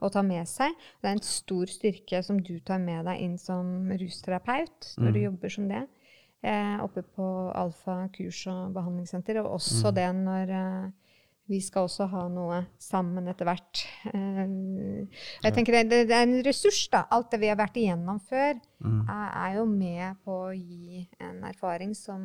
[0.00, 0.72] å ta med seg.
[1.02, 5.12] Det er en stor styrke som du tar med deg inn som rusterapeut når mm.
[5.12, 5.82] du jobber som det.
[6.46, 7.26] Eh, oppe på
[7.58, 9.42] Alfa kurs- og behandlingssenter.
[9.42, 9.96] Og også mm.
[9.98, 11.05] det når eh,
[11.46, 13.82] vi skal også ha noe sammen etter hvert.
[14.10, 15.06] Uh,
[15.44, 17.04] jeg tenker det, er en ressurs, da.
[17.14, 19.02] Alt det vi har vært igjennom før, mm.
[19.06, 22.24] er, jo med på å gi en erfaring som,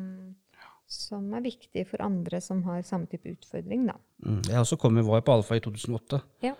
[0.90, 3.86] som, er viktig for andre som har samme type utfordring.
[3.92, 3.96] Da.
[4.26, 4.42] Mm.
[4.50, 6.22] Jeg også kom, var på Alfa i 2008.
[6.48, 6.56] Ja.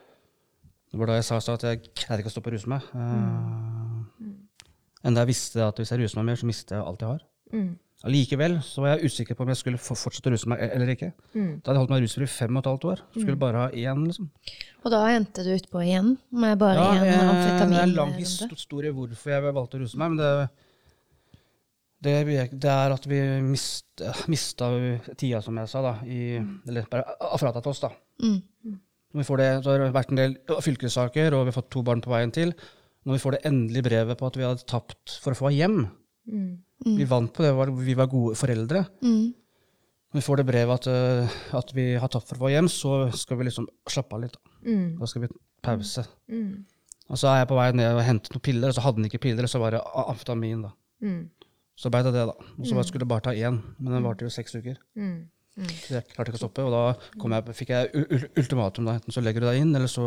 [0.92, 2.86] Det var da jeg sa at jeg greide ikke å stoppe å ruse meg.
[2.94, 4.38] Uh, mm.
[5.08, 7.26] Enda jeg visste at hvis jeg ruser meg mer, så mister jeg alt jeg har.
[7.52, 7.72] Mm.
[8.02, 11.12] Allikevel så var jeg usikker på om jeg skulle fortsette å ruse meg eller ikke.
[11.36, 11.60] Mm.
[11.62, 13.02] Da hadde jeg holdt meg rusfri i fem og et halvt år.
[13.14, 13.42] Skulle mm.
[13.44, 14.30] bare ha én, liksom.
[14.82, 17.76] Og da endte du utpå igjen med bare én ja, amfetamin?
[17.76, 20.32] Det er en lang historie hvorfor jeg valgte å ruse meg, men det,
[22.02, 22.16] det,
[22.56, 24.72] det er at vi mist, mista
[25.14, 27.92] tida, som jeg sa, da, i, eller bare fratatt oss, da.
[28.24, 28.40] Mm.
[29.12, 30.36] Når vi får det, så har det vært en del
[30.66, 32.50] fylkessaker, og vi har fått to barn på veien til.
[33.06, 35.84] Når vi får det endelige brevet på at vi hadde tapt for å få hjem,
[36.26, 36.52] mm
[36.82, 36.96] Mm.
[36.98, 37.52] Vi vant på det,
[37.86, 38.84] vi var gode foreldre.
[39.04, 39.32] Mm.
[40.12, 42.68] Når vi får det brevet at, uh, at, vi har tatt for å få hjem,
[42.68, 44.34] så skal vi liksom slappe av litt.
[44.36, 44.88] Da, mm.
[45.00, 45.30] da skal vi
[45.64, 46.04] pause.
[46.32, 46.50] Mm.
[47.12, 49.08] Og så er jeg på vei ned og henter noen piller, og så hadde den
[49.08, 50.66] ikke piller, så var det amfetamin.
[50.66, 50.72] da.
[51.04, 51.22] Mm.
[51.78, 52.50] Så ble det det, da.
[52.58, 54.76] Og så skulle jeg bare ta én, men den varte jo seks uker.
[55.56, 58.04] Så jeg klarte ikke å stoppe, og da jeg, fikk jeg
[58.40, 58.88] ultimatum.
[58.88, 60.04] da, Enten så legger du deg inn, eller så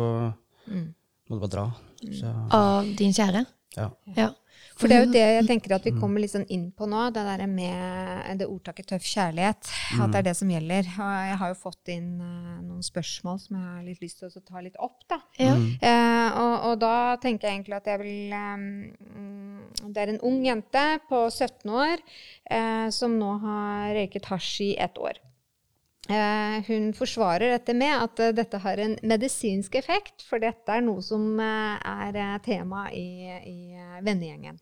[0.70, 1.66] må du bare dra.
[2.14, 3.42] Så, Av din kjære?
[3.76, 3.90] Ja.
[4.16, 4.30] ja.
[4.76, 7.06] For det er jo det jeg tenker at vi kommer litt sånn inn på nå,
[7.14, 9.70] det der med det ordtaket 'tøff kjærlighet'.
[10.04, 10.90] At det er det som gjelder.
[11.00, 14.28] Og jeg har jo fått inn uh, noen spørsmål som jeg har litt lyst til
[14.28, 15.00] å ta litt opp.
[15.08, 15.20] da.
[15.40, 15.54] Ja.
[15.56, 18.66] Eh, og, og, da tenker jeg egentlig at jeg vil um,
[19.80, 22.02] Det er en ung jente på 17 år
[22.50, 25.22] eh, som nå har røyket hasj i ett år.
[26.06, 30.84] Uh, hun forsvarer dette med at uh, dette har en medisinsk effekt, for dette er
[30.86, 33.58] noe som uh, er tema i, i
[34.06, 34.60] vennegjengen.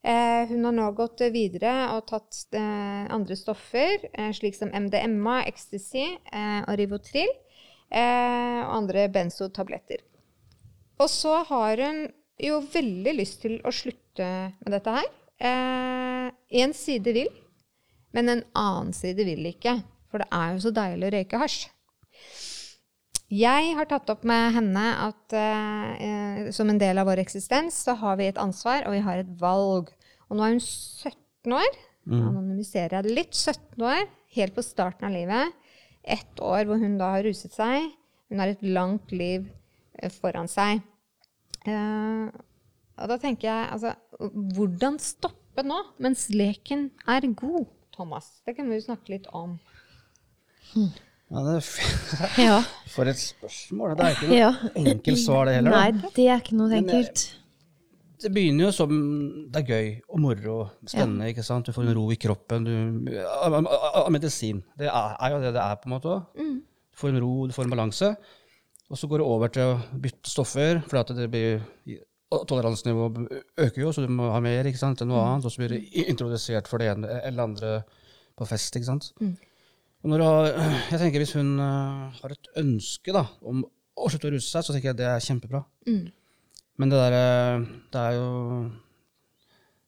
[0.00, 5.42] Eh, hun har nå gått videre og tatt eh, andre stoffer, eh, slik som MDMA,
[5.50, 6.06] ecstasy
[6.64, 7.32] og Rivotril,
[7.90, 10.04] og andre benzotabletter.
[11.02, 12.04] Og så har hun
[12.38, 14.28] jo veldig lyst til å slutte
[14.60, 15.08] med dette her.
[16.54, 17.32] Én side vil,
[18.14, 19.80] men en annen side vil ikke.
[20.06, 21.66] For det er jo så deilig å røyke hasj.
[23.30, 27.94] Jeg har tatt opp med henne at eh, som en del av vår eksistens så
[28.00, 29.92] har vi et ansvar, og vi har et valg.
[30.26, 31.78] Og nå er hun 17 år.
[32.10, 32.24] Mm.
[32.26, 33.38] Anonymiserer jeg det litt.
[33.38, 34.02] 17 år,
[34.34, 35.54] helt på starten av livet.
[36.02, 37.92] Ett år hvor hun da har ruset seg.
[38.30, 39.46] Hun har et langt liv
[40.02, 40.82] uh, foran seg.
[41.66, 42.30] Eh,
[43.00, 43.94] Og da tenker jeg, altså,
[44.56, 48.40] hvordan stoppe nå, mens leken er god, Thomas?
[48.44, 49.54] Det kan vi jo snakke litt om.
[51.30, 51.58] Ja, det
[52.48, 52.62] Ja.
[52.90, 53.94] For et spørsmål.
[53.98, 54.50] Det er ikke noe ja.
[54.80, 55.76] enkelt svar, det heller.
[55.76, 55.84] da.
[55.84, 57.26] Nei, det er ikke noe Men, eh, enkelt.
[58.20, 58.90] Det begynner jo som
[59.52, 61.30] det er gøy og moro spennende.
[61.30, 61.70] ikke sant?
[61.70, 62.66] Du får en ro i kroppen.
[62.66, 64.60] Du, av, medisin.
[64.76, 66.36] Det er, er jo det det er, på en måte òg.
[66.36, 68.10] Du får en ro, du får en balanse.
[68.90, 71.62] Og så går det over til å bytte stoffer, for at det blir
[72.50, 75.46] toleransnivået øker jo, så du må ha mer ikke sant, enn noe annet.
[75.46, 77.72] Og så blir det introdusert for det ene eller andre
[78.36, 78.76] på fest.
[78.76, 79.12] ikke sant?
[79.16, 79.30] Du
[80.00, 80.46] har,
[80.90, 83.64] jeg tenker Hvis hun eh, har et ønske da, om
[84.00, 85.62] å slutte å ruse seg, så tenker jeg det er kjempebra.
[86.80, 88.28] Men det der, eh, det er jo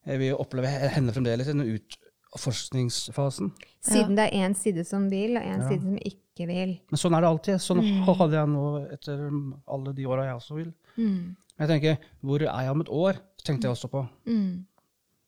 [0.04, 3.52] Jeg vil oppleve henne fremdeles i den utforskningsfasen.
[3.86, 6.72] Siden det er én side som vil, og én side som ikke vil.
[6.90, 7.62] Men sånn er det alltid.
[7.62, 8.64] Sånn hadde jeg nå
[8.96, 9.22] etter
[9.70, 10.72] alle de åra jeg også vil.
[10.96, 11.36] Mm.
[11.62, 13.22] Jeg tenker, hvor er jeg om et år?
[13.42, 14.02] tenkte jeg også på.
[14.26, 14.64] Mm.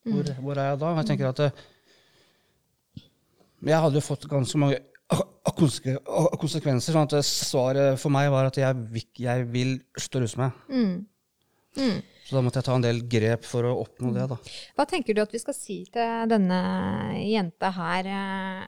[0.05, 0.91] Hvor, hvor er jeg da?
[0.99, 1.49] Jeg tenker at det,
[3.63, 4.79] jeg hadde jo fått ganske mange
[5.55, 6.93] konsekvenser.
[6.95, 10.51] sånn at svaret for meg var at jeg, vil- jeg vil slutte å ruse meg.
[10.69, 11.05] Mm.
[11.77, 12.01] Mm.
[12.25, 14.27] Så da måtte jeg ta en del grep for å oppnå det.
[14.31, 14.37] da.
[14.77, 16.57] Hva tenker du at vi skal si til denne
[17.21, 18.63] jenta her eh,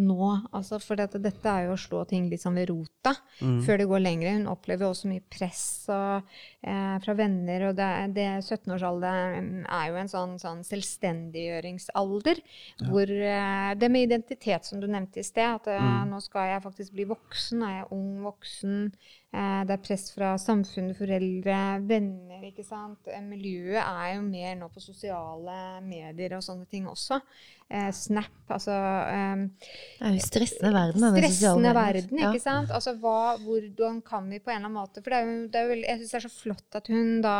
[0.00, 0.28] nå?
[0.56, 3.86] Altså, for dette, dette er jo å slå ting litt sånn ved rota før det
[3.90, 4.34] går lenger.
[4.38, 6.30] Hun opplever jo også mye press og,
[6.64, 12.42] eh, fra venner, og det, det 17-årsalderen er jo en sånn, sånn selvstendiggjøringsalder.
[12.88, 16.10] Hvor eh, det med identitet, som du nevnte i sted, at mm.
[16.10, 18.78] nå skal jeg faktisk bli voksen, er jeg ung voksen?
[19.30, 23.06] Eh, det er press fra samfunnet, foreldre, venner, ikke sant.
[23.06, 27.20] Eh, Miljøet er jo mer nå på sosiale medier og sånne ting også.
[27.70, 29.44] Eh, Snap, altså eh,
[30.00, 32.72] Det er jo stressende verden, denne Stressende verden, ikke sant.
[32.74, 35.60] Altså hva, hvordan kan vi på en eller annen måte For det er jo, det
[35.60, 37.36] er jo jeg syns det er så flott at hun da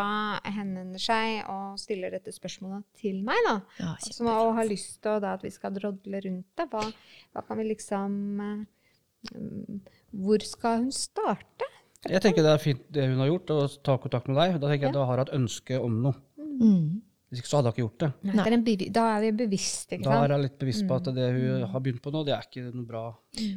[0.46, 3.56] henvender seg og stiller dette spørsmålet til meg, da.
[3.82, 6.68] Ja, Som altså, har lyst til da, at vi skal drodle rundt det.
[6.70, 6.86] Hva,
[7.34, 8.14] hva kan vi liksom
[8.46, 11.66] eh, Hvor skal hun starte?
[12.08, 14.56] Jeg tenker det er fint det hun har gjort, å ta kontakt med deg.
[14.60, 16.16] Da tenker jeg da har hun et ønske om noe.
[16.40, 17.00] Mm.
[17.30, 18.10] Hvis ikke så hadde hun ikke gjort det.
[18.26, 21.10] Nei, det er en da er vi bevisste, Da er hun litt bevisst på at
[21.14, 23.02] det hun har begynt på nå, det er ikke noe bra.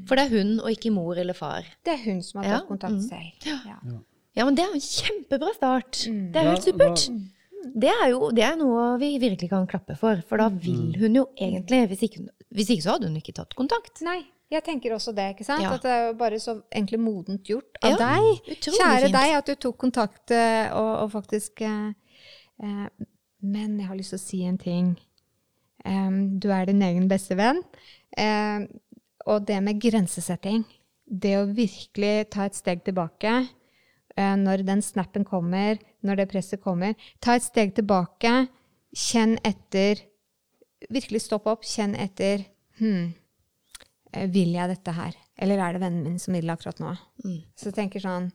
[0.09, 1.65] For det er hun og ikke mor eller far.
[1.81, 3.07] Det er hun som har Ja, tatt kontakt mm.
[3.07, 3.47] selv.
[3.47, 3.79] Ja.
[4.33, 6.03] Ja, men det er en kjempebra start.
[6.09, 6.21] Mm.
[6.33, 7.07] Det er Ja, helt supert.
[7.07, 10.93] da- Det er jo det er noe vi virkelig kan klappe for, for da vil
[10.99, 14.01] hun jo egentlig Hvis ikke, hvis ikke så hadde hun ikke tatt kontakt.
[14.03, 14.19] Nei,
[14.51, 15.29] jeg tenker også det.
[15.33, 15.63] ikke sant?
[15.63, 15.73] Ja.
[15.73, 18.51] At det er bare så egentlig modent gjort av Ja, deg.
[18.61, 19.15] Kjære fint.
[19.15, 21.93] deg, at du tok kontakt eh, og, og faktisk eh,
[22.61, 23.07] eh,
[23.41, 24.93] Men jeg har lyst til å si en ting.
[25.83, 27.59] Um, du er din egen beste venn.
[28.15, 28.69] Em,
[29.25, 30.63] og det med grensesetting.
[31.03, 36.61] Det å virkelig ta et steg tilbake uh, når den snappen kommer, når det presset
[36.63, 36.95] kommer.
[37.19, 38.45] Ta et steg tilbake.
[38.95, 40.05] Kjenn etter.
[40.93, 41.67] Virkelig stopp opp.
[41.67, 42.45] Kjenn etter.
[42.79, 43.22] Hm, eh,
[44.33, 45.15] vil jeg dette her?
[45.41, 46.93] Eller er det vennen min som vil det akkurat nå?
[47.57, 48.31] Så jeg tenker sånn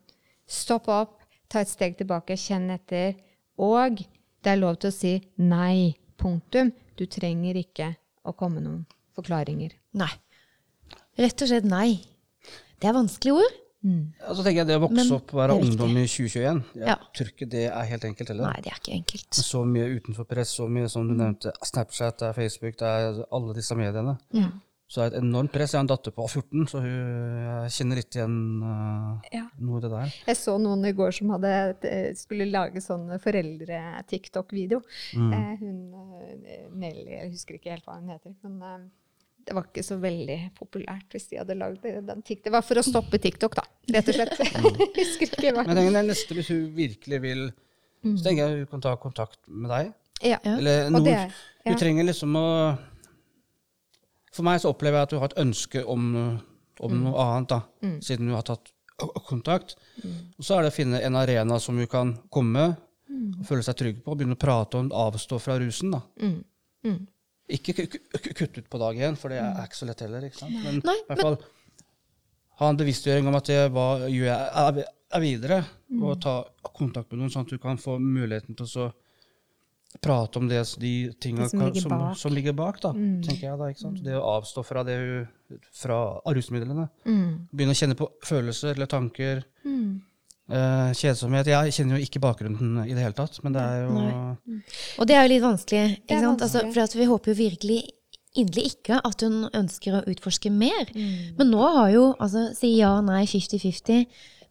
[0.49, 1.19] Stopp opp,
[1.53, 3.15] ta et steg tilbake, kjenn etter.
[3.61, 5.95] Og det er lov til å si nei.
[6.19, 6.73] Punktum.
[6.97, 7.93] Du trenger ikke
[8.27, 8.81] å komme noen
[9.15, 9.75] forklaringer.
[10.01, 10.09] Nei.
[11.19, 12.01] Rett og slett nei.
[12.81, 13.59] Det er vanskelige ord.
[13.85, 16.87] Ja, så tenker jeg det å vokse Men opp og være ungdom i 2021, jeg
[16.89, 16.97] Ja.
[17.15, 18.49] tror ikke det er helt enkelt heller.
[18.51, 19.31] Nei, det er ikke enkelt.
[19.39, 23.21] Så mye utenfor press, så mye som du nevnte, Snapchat, det er Facebook, det er
[23.31, 24.17] alle disse mediene.
[24.89, 25.75] Så det er et enormt press.
[25.75, 29.43] Jeg har en datter på 14, så hun, kjenner litt igjen uh, Ja.
[29.61, 30.15] noe i det der.
[30.31, 31.51] Jeg så noen i går som hadde,
[31.85, 34.81] eh, skulle lage sånn foreldre-TikTok-video.
[35.13, 35.83] Eh, hun
[36.25, 38.33] eh, Nelly, jeg husker ikke helt hva hun heter.
[38.49, 38.89] Men eh,
[39.45, 42.49] det var ikke så veldig populært hvis de hadde lagd den TikTok.
[42.49, 44.37] Det var for å stoppe TikTok, da, rett og slett.
[44.41, 45.69] Jeg husker ikke hva.
[45.69, 47.49] Men det neste, hvis hun virkelig vil,
[48.09, 49.97] så tenker jeg hun kan ta kontakt med deg.
[50.25, 50.39] Ja.
[50.49, 51.29] Eller noen, det ja.
[51.69, 52.47] Du trenger liksom å
[54.33, 56.41] For meg så opplever jeg at du har et ønske om,
[56.81, 57.03] om Mm.
[57.05, 57.63] noe annet, da,
[58.01, 58.73] siden du har tatt
[59.27, 59.77] kontakt.
[60.39, 62.77] Og så er det å finne en arena som du kan komme
[63.09, 63.41] Mm.
[63.41, 65.91] og føle seg trygg på, og begynne å prate om avstå fra rusen.
[65.91, 66.03] da.
[66.21, 66.45] Mm.
[66.85, 67.07] Mm.
[67.51, 70.21] Ikke ku- ku- kutte ut på dag én, for det er ikke så lett heller.
[70.21, 70.53] ikke sant?
[70.63, 71.39] Men Nei, i hvert fall
[72.59, 76.03] ha en bevisstgjøring om at det, hva gjør jeg er, er videre, Mm.
[76.05, 78.93] og ta kontakt med noen, sånn at du kan få muligheten til å så
[80.03, 81.93] prate om det, de tingene som som.
[81.93, 82.15] Mm.
[82.15, 82.81] som ligger bak.
[82.83, 84.03] da, tenker jeg da, ikke sant?
[84.05, 86.89] Det å avstå fra det hun- fra rusmidlene.
[87.07, 87.49] Mm.
[87.53, 89.45] Begynne å kjenne på følelser eller tanker.
[89.65, 90.01] Mm.
[90.51, 91.47] Eh, kjedsomhet.
[91.47, 94.63] Jeg kjenner jo ikke bakgrunnen i det hele tatt, men det er jo Nei.
[94.99, 96.41] Og det er jo litt vanskelig, ikke sant?
[96.43, 97.83] Altså, for at vi håper jo virkelig
[98.39, 100.89] inderlig ikke at hun ønsker å utforske mer.
[100.95, 101.37] Mm.
[101.39, 104.07] Men nå har jo altså si ja, nei, 50-50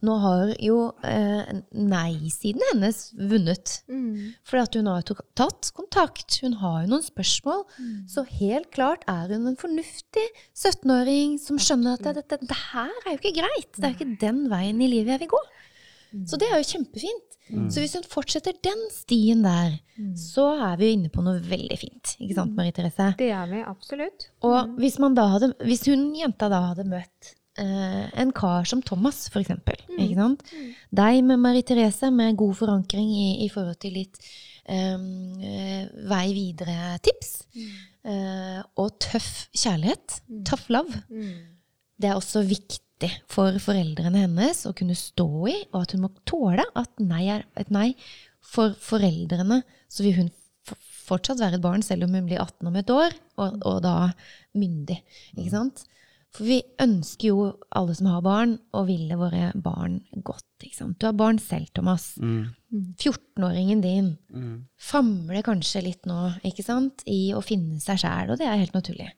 [0.06, 3.80] nå har jo eh, nei-siden hennes vunnet.
[3.90, 4.34] Mm.
[4.46, 5.06] Fordi at hun har
[5.40, 6.40] tatt kontakt.
[6.44, 7.64] Hun har jo noen spørsmål.
[8.10, 12.94] Så helt klart er hun en fornuftig 17-åring som skjønner at det, dette, det her
[13.06, 13.72] er jo ikke greit.
[13.78, 15.44] Det er jo ikke den veien i livet jeg vil gå.
[16.28, 17.26] Så det er jo kjempefint.
[17.72, 19.78] Så hvis hun fortsetter den stien der,
[20.20, 22.14] så er vi jo inne på noe veldig fint.
[22.20, 23.14] Ikke sant, Marie Therese?
[23.20, 24.28] Det er vi absolutt.
[24.48, 28.82] Og hvis, man da hadde, hvis hun jenta da hadde møtt eh, en kar som
[28.86, 30.46] Thomas, for eksempel, ikke sant?
[30.96, 34.20] Deg med Marie Therese med god forankring i, i forhold til litt
[34.70, 34.98] eh,
[36.12, 37.34] vei videre-tips,
[38.08, 41.04] eh, og tøff kjærlighet, tough love,
[41.98, 46.14] det er også viktig for foreldrene hennes å kunne stå i, og at hun må
[46.30, 47.92] tåle at nei er et nei.
[48.48, 50.30] For foreldrene så vil hun
[51.08, 53.96] fortsatt være et barn, selv om hun blir 18 om et år, og, og da
[54.58, 55.00] myndig.
[55.36, 55.86] Ikke sant?
[56.36, 60.44] For vi ønsker jo, alle som har barn, å ville våre barn godt.
[60.62, 60.98] Ikke sant?
[61.00, 62.12] Du har barn selv, Thomas.
[62.20, 64.10] 14-åringen din
[64.78, 67.04] famler kanskje litt nå ikke sant?
[67.08, 69.10] i å finne seg sjæl, og det er helt naturlig.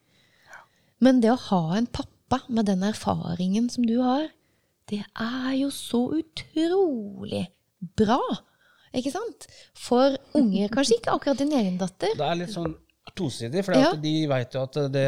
[1.04, 4.28] Men det å ha en pappa med den erfaringen som du har,
[4.92, 7.46] det er jo så utrolig
[8.00, 8.20] bra.
[8.96, 9.48] Ikke sant?
[9.78, 10.70] For unger.
[10.76, 12.14] Kanskje ikke akkurat din egen datter.
[12.18, 12.74] Det er litt sånn
[13.18, 13.94] tosidig, for Ja.
[13.98, 15.08] de veit jo at det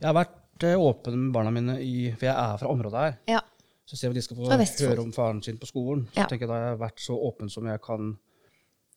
[0.00, 0.36] Jeg har vært
[0.76, 3.14] åpen med barna mine, i, for jeg er fra området her.
[3.28, 3.40] Ja.
[3.86, 4.46] Så ser vi at de skal få
[4.90, 6.06] høre om faren sin på skolen.
[6.12, 6.26] Så Ja.
[6.26, 8.18] tenker jeg da jeg har vært så åpen som jeg kan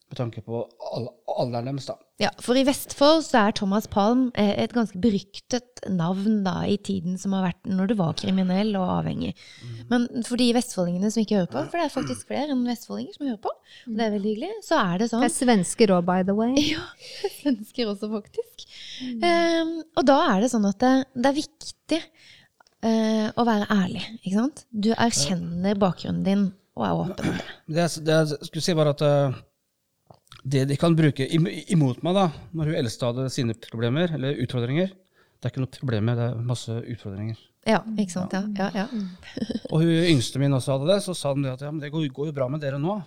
[0.10, 1.86] med tanke på al alderen deres.
[1.86, 1.96] da.
[2.24, 6.78] Ja, for i Vestfold så er Thomas Palm eh, et ganske beryktet navn da, i
[6.80, 9.34] tiden som har vært når du var kriminell og avhengig.
[9.90, 13.18] Men for de vestfoldingene som ikke hører på, for det er faktisk flere enn vestfoldinger
[13.18, 15.96] som hører på, og det er veldig hyggelig, så er det sånn Det er svensker
[15.98, 16.56] òg, by the way.
[16.64, 16.86] Ja,
[17.42, 18.68] svensker også, faktisk.
[19.20, 24.06] Ehm, og da er det sånn at det, det er viktig uh, å være ærlig,
[24.22, 24.68] ikke sant?
[24.72, 27.50] Du erkjenner bakgrunnen din og er åpen om det.
[27.68, 29.42] Det det jeg skulle si, var at eh,
[30.44, 34.92] det de kan bruke imot meg da, når hun eldste hadde sine problemer, eller utfordringer
[34.92, 37.40] Det er ikke noe problem det, er masse utfordringer.
[37.68, 38.36] Ja, ikke sant?
[38.36, 38.86] Ja, ja, ja.
[39.72, 42.08] Og hun yngste min også hadde det, så sa hun at ja, men det går,
[42.16, 43.00] går jo bra med dere nå.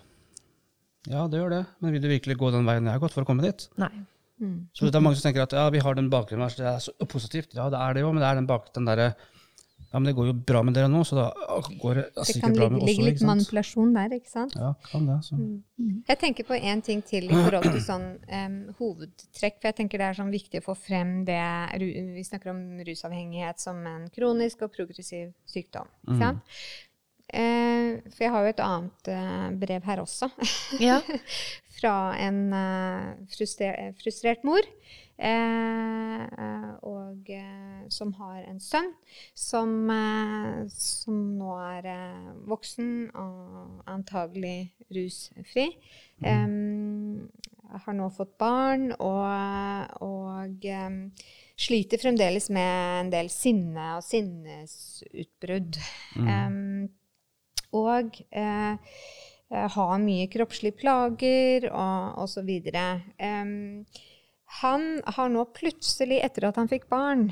[1.07, 3.25] Ja, det gjør det, men vil du virkelig gå den veien jeg har gått for
[3.25, 3.67] å komme dit?
[3.79, 3.93] Nei.
[4.75, 6.69] Så det er mange som tenker at ja, vi har den bakgrunnen her, så det
[6.69, 7.55] er så positivt.
[7.57, 9.07] Ja, det er det jo, men det er den bak den derre
[9.91, 11.25] Ja, men det går jo bra med dere nå, så da
[11.79, 13.29] går det Det sikkert kan bra med oss ligge òg, litt ikke sant?
[13.31, 14.57] manipulasjon der, ikke sant?
[14.59, 15.15] Ja, kan det.
[15.23, 15.37] Så.
[16.09, 19.61] Jeg tenker på en ting til i forhold til sånn um, hovedtrekk.
[19.61, 21.39] For jeg tenker det er sånn viktig å få frem det
[21.79, 25.87] Vi snakker om rusavhengighet som en kronisk og progressiv sykdom.
[26.03, 26.59] Ikke sant?
[27.27, 30.29] Eh, for jeg har jo et annet eh, brev her også.
[30.83, 31.01] Ja.
[31.77, 34.67] fra en eh, frustrert, frustrert mor.
[35.17, 38.91] Eh, eh, og eh, som har en sønn
[39.37, 39.73] som,
[40.73, 41.89] som nå er
[42.47, 45.69] voksen og antagelig rusfri.
[46.25, 47.27] Em,
[47.67, 50.99] har nå fått barn og, og em,
[51.59, 55.79] sliter fremdeles med en del sinne og sinnesutbrudd.
[56.21, 56.87] Em,
[57.75, 58.75] og eh,
[59.51, 62.51] eh, har mye kroppslige plager og osv.
[63.19, 63.85] Um,
[64.61, 67.27] han har nå plutselig, etter at han fikk barn,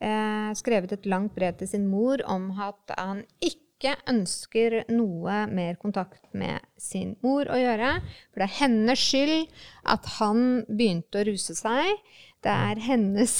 [0.00, 5.78] eh, skrevet et langt brev til sin mor om at han ikke ønsker noe mer
[5.82, 7.94] kontakt med sin mor å gjøre.
[8.30, 9.48] For det er hennes skyld
[9.94, 11.94] at han begynte å ruse seg.
[12.42, 13.36] Det er hennes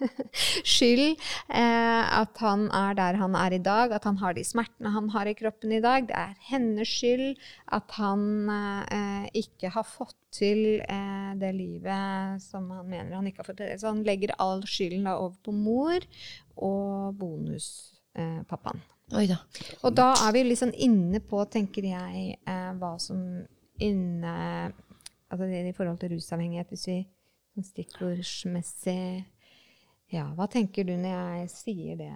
[0.74, 4.92] skyld eh, at han er der han er i dag, at han har de smertene
[4.94, 6.06] han har i kroppen i dag.
[6.08, 7.36] Det er hennes skyld
[7.76, 13.44] at han eh, ikke har fått til eh, det livet som han mener han ikke
[13.44, 13.76] har fått til.
[13.76, 16.08] Så han legger all skylden da over på mor
[16.56, 18.84] og bonuspappaen.
[19.10, 19.40] Da.
[19.82, 22.36] Og da er vi liksom inne på, tenker jeg,
[22.78, 23.18] hva som
[23.82, 24.34] inne
[25.30, 26.94] Altså det i forhold til rusavhengighet, hvis vi
[27.54, 29.24] sånn stikkordsmessig
[30.10, 32.08] Ja, hva tenker du når jeg sier det,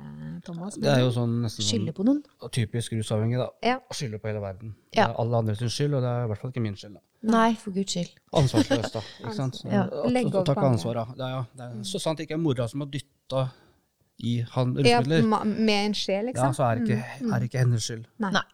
[0.47, 0.75] Thomas?
[0.83, 2.23] Det er jo sånn nesten Skylde sånn på noen.
[2.51, 3.47] typisk rusavhengig, da.
[3.63, 3.77] Ja.
[3.79, 4.73] Å skylde på hele verden.
[4.91, 5.05] Ja.
[5.07, 6.97] Det er alle andres skyld, og det er i hvert fall ikke min skyld.
[6.99, 7.05] da.
[7.31, 8.11] Nei, for guds skyld.
[8.41, 9.03] Ansvarsløst, da.
[9.23, 9.61] ikke sant?
[9.71, 9.85] Ja.
[10.11, 10.73] Legg over ta på andre.
[10.75, 11.05] ansvar, da.
[11.15, 13.45] Det er, ja, det er så sant ikke er mora som har dytta
[14.25, 16.53] i han ja, rusmidler, Ja, med en sjel, ja, liksom?
[16.59, 18.05] så er det ikke, er det ikke hennes skyld.
[18.27, 18.33] Nei.
[18.35, 18.45] Nei.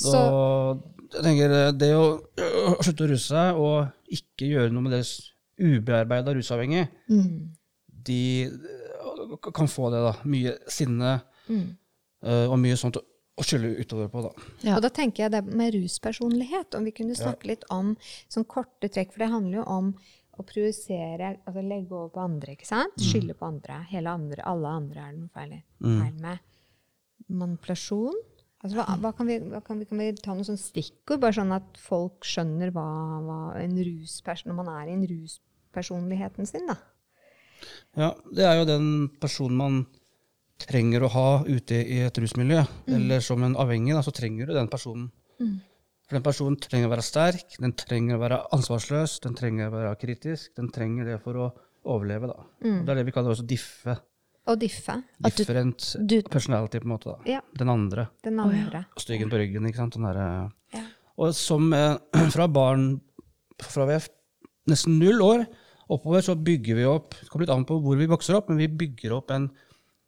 [0.00, 2.08] Så Og jeg tenker eh, det å
[2.80, 5.12] slutte å ruse seg og ikke gjøre noe med deres
[5.58, 7.48] ubearbeida rusavhengige, Mm.
[8.06, 10.12] de øh, kan få det, da.
[10.24, 11.76] Mye sinne Mm.
[12.24, 12.96] øh, og mye sånt
[13.36, 14.30] å skylde utover på, da.
[14.62, 14.76] Ja.
[14.76, 17.96] Og da tenker jeg det med ruspersonlighet, om vi kunne snakke litt om
[18.30, 19.94] sånn korte trekk, for det handler jo om
[20.38, 22.94] å projisere, altså legge over på andre, ikke sant?
[22.98, 23.84] Skylde på andre.
[23.90, 26.38] Hele andre, alle andre er det noe feil, feil med.
[27.30, 28.14] Manipulasjon
[28.64, 31.36] Altså, hva, hva kan, vi, hva kan, vi, kan vi ta noen sånne stikkord, bare
[31.36, 32.86] sånn at folk skjønner hva,
[33.26, 36.78] hva en rusperson Når man er i en ruspersonligheten sin, da.
[38.00, 38.88] Ja, det er jo den
[39.20, 39.76] personen man
[40.64, 42.62] trenger å ha ute i et rusmiljø.
[42.96, 45.10] Eller som en avhengig, da, så trenger du den personen.
[46.04, 49.76] For den personen trenger å være sterk, den trenger å være ansvarsløs, den trenger å
[49.76, 50.52] være kritisk.
[50.56, 51.50] Den trenger det for å
[51.84, 52.44] overleve, da.
[52.80, 53.96] Og Det er det vi kaller også diffe.
[54.46, 54.98] Og diffe.
[55.24, 57.04] At du- Different du- personality, på en måte.
[57.04, 57.16] da.
[57.26, 57.40] Ja.
[57.56, 58.08] Den andre.
[58.22, 58.84] Den andre.
[58.98, 59.94] Styggen på ryggen, ikke sant.
[59.94, 60.82] Den derre Ja.
[61.16, 61.96] Og som eh,
[62.34, 63.00] fra barn
[63.62, 64.08] fra vi er
[64.68, 65.46] nesten null år
[65.88, 68.58] oppover, så bygger vi opp Det kommer litt an på hvor vi vokser opp, men
[68.58, 69.50] vi bygger opp en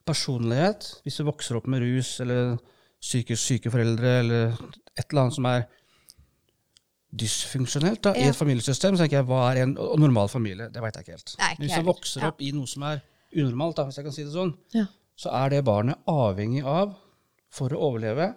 [0.07, 1.01] personlighet.
[1.05, 2.59] Hvis du vokser opp med rus eller
[3.01, 4.53] psykisk syke foreldre eller
[4.97, 5.67] et eller annet som er
[7.17, 8.29] dysfunksjonelt da, i Ja.
[8.31, 10.69] et familiesystem, så tenker jeg hva er en og normal familie?
[10.73, 11.37] Det veit jeg ikke helt.
[11.39, 11.93] Nei, ikke Hvis jeg du heller.
[11.93, 12.29] vokser Ja.
[12.29, 13.03] opp i noe som er
[13.35, 14.87] unormalt, da, hvis jeg kan si det sånn, Ja.
[15.17, 16.95] så er det barnet avhengig av,
[17.51, 18.35] for å overleve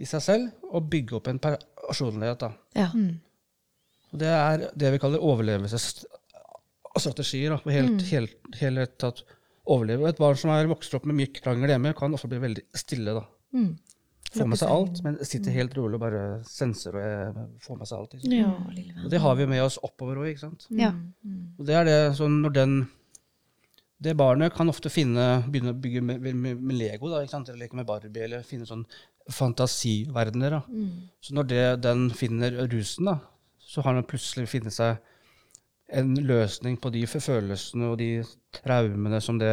[0.00, 2.38] i seg selv, å bygge opp en personlighet.
[2.40, 2.52] Da.
[2.74, 2.88] Ja.
[4.12, 7.50] Og det er det vi kaller overlevelsesstrategier.
[7.52, 9.22] Da, for helt, helt, helt tatt
[9.68, 10.08] overleve.
[10.08, 13.10] Et barn som er vokst opp med mye krangel hjemme, kan ofte bli veldig stille.
[13.20, 13.24] da.
[13.54, 13.72] Mm.
[14.32, 17.88] Få med seg alt, men sitter helt rolig og bare senser og eh, får med
[17.90, 18.12] seg alt.
[18.16, 18.32] Liksom.
[18.32, 18.50] ja.
[19.04, 20.62] Og det har vi med oss oppover òg, ikke sant.
[20.72, 20.90] Ja.
[21.58, 22.72] Og det er det sånn når den
[24.02, 27.48] Det barnet kan ofte finne, begynne å bygge med, med, med Lego, da, ikke sant?
[27.52, 28.82] eller leke med Barbie, eller finne sånn
[29.30, 30.56] fantasiverdener.
[30.56, 30.62] Da.
[31.22, 33.18] Så når det, den finner rusen, da,
[33.62, 34.96] så har den plutselig funnet seg
[35.92, 38.10] en løsning på de følelsene og de
[38.56, 39.52] traumene som det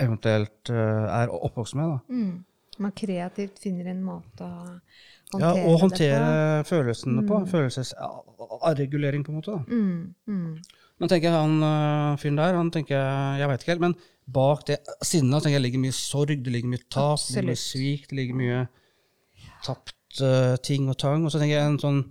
[0.00, 1.90] eventuelt eh, er oppvokst med.
[1.92, 1.98] Da.
[2.08, 2.44] Mm.
[2.78, 4.78] Man kreativt finner en måte å
[5.38, 6.68] Ja, håndtere og håndtere det på.
[6.70, 7.40] følelsene på.
[7.52, 9.56] Følelsesregulering, på en måte.
[9.58, 9.60] da.
[9.68, 10.54] Mm.
[10.98, 13.94] Men tenker jeg, han øh, fyren der, han tenker jeg, jeg vet ikke helt, men
[14.28, 17.62] bak det sinnet tenker jeg ligger mye sorg, det ligger mye tap, det ligger mye
[17.62, 18.64] svik, det ligger mye
[19.64, 21.24] tapt uh, ting og tang.
[21.24, 22.02] Og så tenker jeg en sånn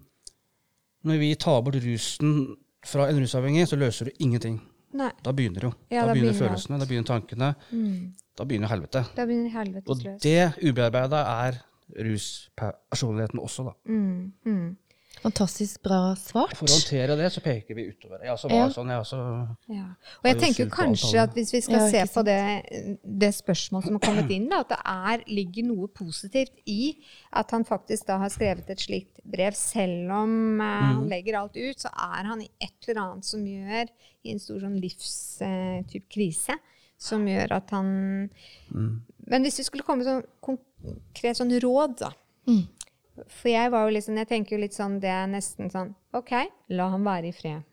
[1.08, 2.32] Når vi tar bort rusen
[2.88, 4.58] fra en rusavhengig, så løser du ingenting.
[4.98, 5.12] Nei.
[5.24, 5.74] Da begynner det jo.
[5.92, 7.50] Ja, da, da begynner begynner følelsene, da begynner tankene.
[7.72, 8.02] Mm.
[8.38, 9.04] Da begynner helvete.
[9.16, 9.54] Da begynner
[9.86, 11.60] Og det ubearbeida er
[12.08, 13.76] ruspersonligheten også, da.
[13.88, 14.34] Mm.
[14.48, 14.68] Mm.
[15.24, 16.54] Fantastisk bra svart.
[16.56, 18.20] For å håndtere det, så peker vi utover.
[18.24, 18.68] Jeg også var Ja.
[18.70, 19.20] sånn, jeg også
[19.70, 19.86] Ja.
[20.24, 23.94] Og jeg tenker kanskje at hvis vi skal Ja, se på det, det spørsmålet som
[23.98, 26.96] har kommet inn, da, at det er, ligger noe positivt i
[27.34, 30.96] at han faktisk da har skrevet et slikt brev, selv om eh, Mm.
[30.96, 33.88] han legger alt ut, så er han i et eller annet som gjør,
[34.26, 36.56] i en stor sånn livstype krise,
[36.98, 38.30] som gjør at han
[38.74, 39.02] Mm.
[39.30, 42.12] Men hvis vi skulle komme med sånn konkret sånn råd, da.
[42.48, 42.68] Mm.
[43.26, 46.34] For jeg var jo liksom, jeg tenker jo litt sånn, det er nesten sånn OK,
[46.76, 47.66] la ham være i fred.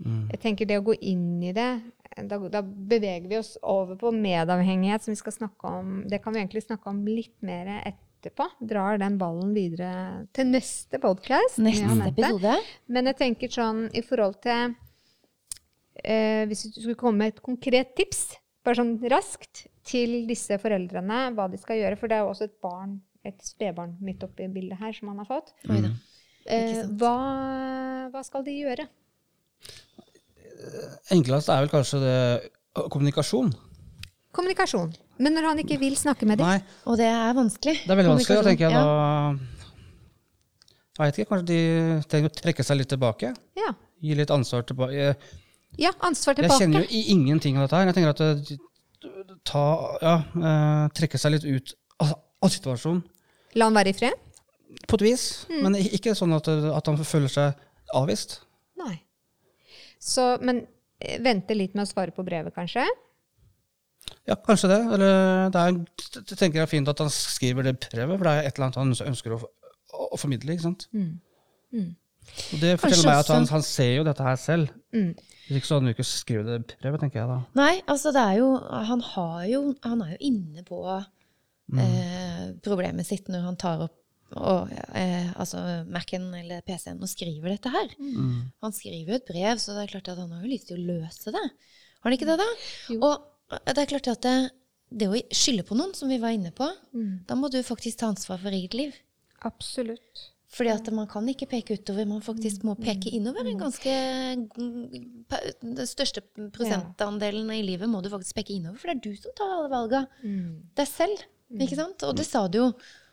[0.00, 0.28] Mm.
[0.32, 1.70] Jeg tenker det å gå inn i det,
[2.16, 5.98] da, da beveger vi oss over på medavhengighet, som vi skal snakke om.
[6.10, 8.48] Det kan vi egentlig snakke om litt mer etterpå.
[8.72, 11.60] Drar den ballen videre til neste podcast.
[11.62, 12.56] Neste episode.
[12.90, 14.74] Men jeg tenker sånn i forhold til
[16.02, 18.26] eh, Hvis du skulle komme med et konkret tips,
[18.64, 21.98] bare sånn raskt, til disse foreldrene, hva de skal gjøre.
[21.98, 25.18] For det er jo også et barn, et spedbarn midt oppi bildet her, som han
[25.18, 25.52] har fått.
[25.68, 25.90] Mm.
[26.46, 27.14] Eh, hva,
[28.14, 28.86] hva skal de gjøre?
[31.14, 32.16] Enklest er vel kanskje det
[32.92, 33.52] kommunikasjon.
[34.36, 34.92] Kommunikasjon.
[35.20, 36.46] Men når han ikke vil snakke med dem?
[36.48, 37.76] Nei, Og det er vanskelig.
[37.84, 38.44] det er veldig vanskelig.
[38.46, 38.84] Tenker jeg Ja.
[38.84, 39.38] da
[41.00, 43.34] Jeg vet ikke, kanskje de trenger å trekke seg litt tilbake?
[43.56, 43.72] Ja.
[44.02, 44.92] Gi litt ansvar tilbake.
[44.92, 45.16] Jeg,
[45.78, 46.58] ja, ansvar tilbake.
[46.58, 47.86] jeg kjenner jo ingenting av dette her.
[47.86, 48.58] Jeg tenker at det,
[49.44, 49.62] ta,
[50.02, 53.02] ja, eh, trekke seg litt ut av, av situasjonen.
[53.58, 54.26] La han være i fred?
[54.88, 55.26] På et vis.
[55.50, 55.60] Mm.
[55.66, 57.62] Men ikke sånn at, at han føler seg
[57.96, 58.40] avvist.
[58.80, 59.00] Nei.
[60.00, 60.64] Så, men
[61.02, 62.86] eh, vente litt med å svare på brevet, kanskje?
[64.28, 64.80] Ja, kanskje det.
[64.94, 65.80] Eller det er,
[66.20, 68.68] jeg tenker det er fint at han skriver det brevet, for det er et eller
[68.70, 70.54] annet han ønsker å, å, å formidle.
[70.54, 70.86] ikke sant?
[70.94, 71.18] Mm.
[72.30, 74.72] Og det Kanskje forteller meg at han, han ser jo dette her selv.
[74.94, 75.12] Mm.
[75.46, 77.38] Hvis ikke så hadde han ikke skrevet det brevet, tenker jeg da.
[77.58, 78.50] Nei, altså det er jo
[78.86, 80.82] Han, har jo, han er jo inne på
[81.78, 83.96] eh, problemet sitt når han tar opp
[84.36, 87.88] og, eh, altså Mac-en eller PC-en og skriver dette her.
[88.62, 90.78] Han skriver jo et brev, så det er klart at han har jo lyst til
[90.78, 91.46] å løse det.
[92.00, 92.46] Har han ikke det, da?
[92.94, 93.00] Jo.
[93.02, 94.34] Og det er klart at det,
[95.02, 97.26] det å skylde på noen, som vi var inne på, Mm.
[97.26, 98.94] da må du faktisk ta ansvar for eget liv.
[99.42, 100.28] Absolutt.
[100.50, 103.46] Fordi at man kan ikke peke utover, man faktisk må peke innover.
[103.46, 103.92] En ganske
[105.62, 106.22] Den største
[106.54, 109.70] prosentandelen i livet må du faktisk peke innover, for det er du som tar alle
[109.72, 110.00] valga.
[110.24, 110.62] Mm.
[110.78, 111.22] Deg selv.
[111.58, 112.02] Ikke sant?
[112.06, 112.72] Og det sa du jo.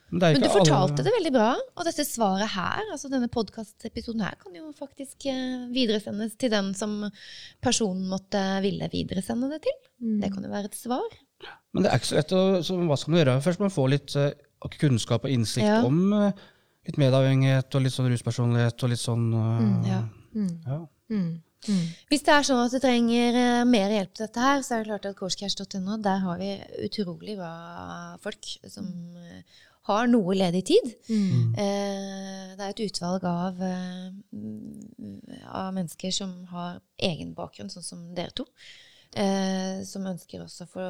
[0.10, 1.48] Men, Men du fortalte alle- det veldig bra.
[1.76, 6.74] Og dette svaret her, altså denne podkastepisoden her, kan jo faktisk eh, videresendes til den
[6.74, 7.10] som
[7.62, 9.76] personen måtte ville videresende det til.
[10.00, 10.22] Mm.
[10.22, 11.10] Det kan jo være et svar.
[11.74, 13.42] Men det er ikke så lett å så Hva skal man gjøre?
[13.44, 14.32] Først må man få litt uh,
[14.80, 15.82] kunnskap og innsikt Ja.
[15.86, 16.32] om uh,
[16.88, 20.00] litt medavhengighet og litt sånn ruspersonlighet og litt sånn eh, Ja.
[20.66, 20.80] ja.
[21.12, 21.42] Mm.
[21.68, 21.86] Mm.
[22.12, 24.84] Hvis det er sånn at du trenger eh, mer hjelp til dette her, så er
[24.84, 26.52] det klart at coursecash.no, der har vi
[26.86, 27.54] utrolig bra
[28.24, 30.90] folk som eh, har noe ledig tid.
[31.08, 31.54] Mm.
[31.56, 34.10] Eh, det er et utvalg av, eh,
[35.48, 38.48] av mennesker som har egen bakgrunn, sånn som dere to,
[39.16, 40.88] eh, som ønsker også å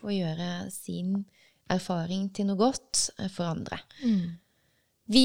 [0.00, 1.24] få gjøre sin
[1.70, 3.78] erfaring til noe godt for andre.
[4.02, 4.38] Mm.
[5.10, 5.24] Vi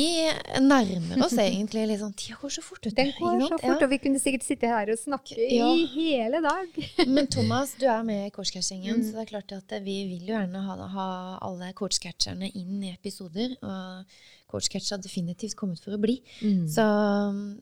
[0.65, 2.87] nærmer oss egentlig litt sånn Tida går så fort.
[2.97, 3.75] Den går så fort, Ja.
[3.85, 5.67] og vi kunne sikkert sitte her og snakke Ja.
[5.77, 6.79] i hele dag.
[7.07, 9.03] Men Thomas, du er med i Coachcatchingen, Mm.
[9.05, 11.07] så det er klart at vi vil jo gjerne ha, ha
[11.45, 13.53] alle coachcatcherne inn i episoder.
[13.61, 14.05] Og
[14.49, 16.17] Coachcatch har definitivt kommet for å bli.
[16.41, 16.65] Mm.
[16.67, 16.85] Så,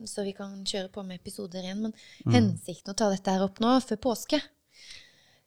[0.08, 1.82] så vi kan kjøre på med episoder igjen.
[1.82, 1.94] Men
[2.32, 4.40] hensikten å ta dette her opp nå, før påske,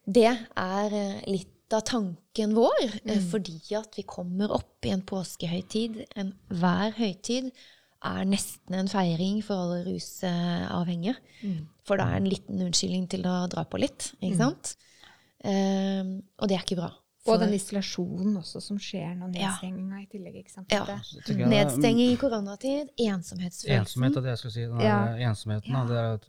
[0.07, 2.99] det er eh, litt av tanken vår.
[3.05, 3.29] mm.
[3.31, 6.05] Fordi at vi kommer opp i en påskehøytid.
[6.15, 7.51] Enhver høytid
[8.05, 11.15] er nesten en feiring for alle rusavhengige.
[11.87, 14.75] For det er en liten unnskyldning til å dra på litt, ikke sant?
[15.43, 16.91] Ehm, og det er ikke bra.
[17.27, 19.49] Og den isolasjonen også som skjer nå, Ja.
[19.51, 20.35] nedstenginga i tillegg.
[20.45, 20.71] ikke sant?
[20.71, 20.85] Ja.
[20.85, 23.81] Er- Nedstenging i koronatid, ensomhetsfølelsen.
[23.81, 24.61] Ensomhet er det jeg skulle si.
[24.61, 25.29] Den Ja.
[25.29, 25.67] ensomheten.
[25.73, 25.83] Ja.
[25.83, 26.27] da, Det er at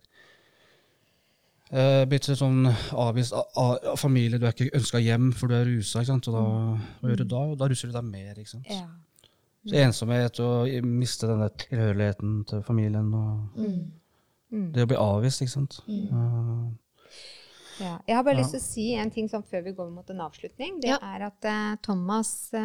[1.72, 4.38] eh, Blitt sånn avvist av, av familie.
[4.38, 6.00] Du er ikke ønska hjem for du er rusa.
[6.00, 6.28] ikke sant?
[6.28, 6.42] Og da,
[7.00, 7.42] hva gjør du da?
[7.52, 8.34] Og Da ruser du deg mer.
[8.38, 8.66] ikke sant?
[8.70, 8.86] Ja.
[9.68, 13.12] Så ensomhet og miste den der tilhørigheten til familien.
[13.14, 13.58] og
[14.50, 14.72] Mm.
[14.72, 15.80] Det å bli avvist, ikke sant.
[15.88, 16.70] Eh,
[17.80, 17.98] Ja.
[18.08, 18.40] Jeg har bare Ja.
[18.42, 20.80] lyst til å si en ting sånn før vi går mot en avslutning.
[20.80, 20.96] Det Ja.
[21.02, 22.58] er at uh, Thomas uh,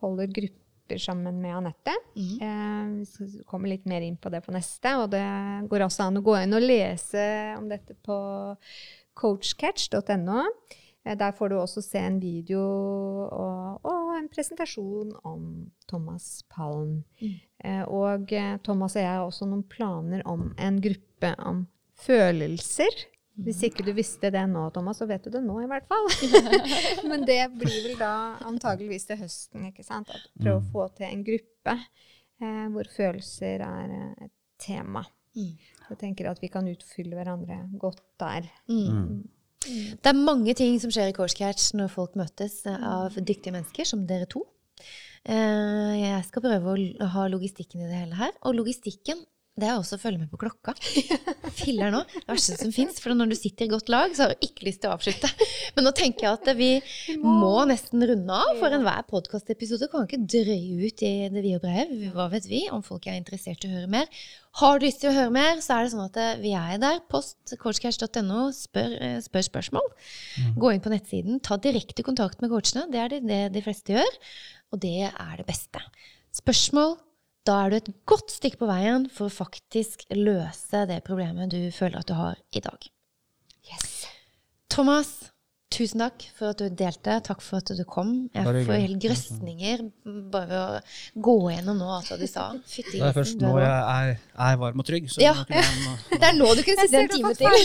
[0.00, 0.48] holder holder
[0.84, 1.92] grupper sammen med Anette.
[2.16, 3.00] Mm.
[3.00, 4.92] Eh, vi kommer litt mer inn på det på neste.
[5.02, 8.56] Og det går også an å gå inn og lese om dette på
[9.14, 10.44] coachcatch.no.
[11.04, 17.04] Eh, Der får du også se en video og, og en presentasjon om Thomas Palm.
[17.64, 18.28] Eh, Og
[18.64, 23.06] Thomas og jeg har også noen planer om en gruppe om følelser.
[23.34, 26.06] Hvis ikke du visste det nå, Thomas, så vet du det nå i hvert fall.
[27.10, 28.12] Men det blir vel da
[28.46, 30.12] antageligvis til høsten, ikke sant?
[30.14, 35.02] At prøve å få til en gruppe eh, hvor følelser er eh, et tema.
[35.34, 35.56] Mm.
[35.90, 38.46] Jeg tenker at vi kan utfylle hverandre godt der.
[38.70, 39.24] Mm.
[39.64, 43.88] Det er mange ting som skjer i Coachcatch når folk møtes eh, av dyktige mennesker,
[43.88, 44.44] som dere to.
[45.24, 48.34] Eh, Jeg skal prøve å ha logistikken i det hele her.
[48.44, 49.24] Og logistikken,
[49.54, 50.72] det er også å følge med på klokka.
[51.54, 52.00] Filler nå.
[52.10, 52.96] Det verste som fins.
[52.98, 55.30] For når du sitter i godt lag, så har du ikke lyst til å avslutte.
[55.76, 56.70] Men nå tenker jeg at vi
[57.22, 61.68] må nesten runde av, for enhver podkastepisode kan ikke drøye ut i det vide og
[61.68, 62.10] brede.
[62.16, 64.10] Hva vet vi om folk er interessert i å høre mer?
[64.58, 66.82] Har du lyst til å høre mer, så er det sånn at eh, vi er
[66.82, 67.00] der.
[67.10, 69.90] Post coachcash.no, spør, eh, spør spørsmål.
[70.58, 72.88] Gå inn på nettsiden, ta direkte kontakt med coachene.
[72.90, 74.20] Det er det, det de fleste gjør,
[74.74, 75.82] og det er det beste.
[76.34, 76.98] Spørsmål,
[77.44, 81.68] da er du et godt stykke på veien for å faktisk løse det problemet du
[81.74, 82.88] føler at du har i dag.
[83.68, 84.06] Yes.
[84.72, 85.33] Thomas,
[85.74, 87.16] tusen takk for at du delte.
[87.26, 88.12] Takk for at du kom.
[88.34, 89.82] Jeg får helt grøsninger
[90.32, 92.44] bare ved å gå gjennom nå alt hva du sa.
[92.70, 94.12] Fytti Det er først nå jeg er,
[94.48, 95.10] er varm og trygg.
[95.12, 95.34] Så Ja.
[96.14, 97.58] Det er nå du kunne sitte en time til.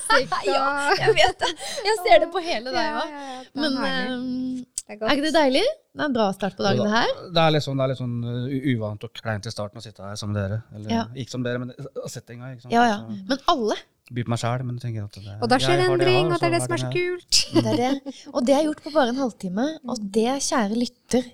[0.52, 0.68] ja,
[1.00, 1.52] Jeg vet det.
[1.90, 3.18] Jeg ser det på hele deg òg.
[3.18, 5.66] ja, Men eh, Det er er ikke det deilig?
[5.96, 7.12] Det er en bra start på dagen, det her.
[7.34, 10.04] Det er litt sånn, er litt sånn uh, uvant og kleint i starten å sitte
[10.04, 10.60] her som dere.
[10.76, 11.04] Eller Ja.
[11.16, 11.72] ikke som dere, men
[12.12, 12.52] settinga.
[12.70, 12.98] Ja, ja.
[13.08, 13.78] Men alle.
[14.06, 16.46] By på meg sjæl, men tenker at det, Og da skjer det endring, og det
[16.46, 17.38] er det som er så kult.
[17.56, 18.16] Det er det.
[18.32, 19.64] Og det er gjort på bare en halvtime.
[19.90, 21.26] Og det, kjære lytter,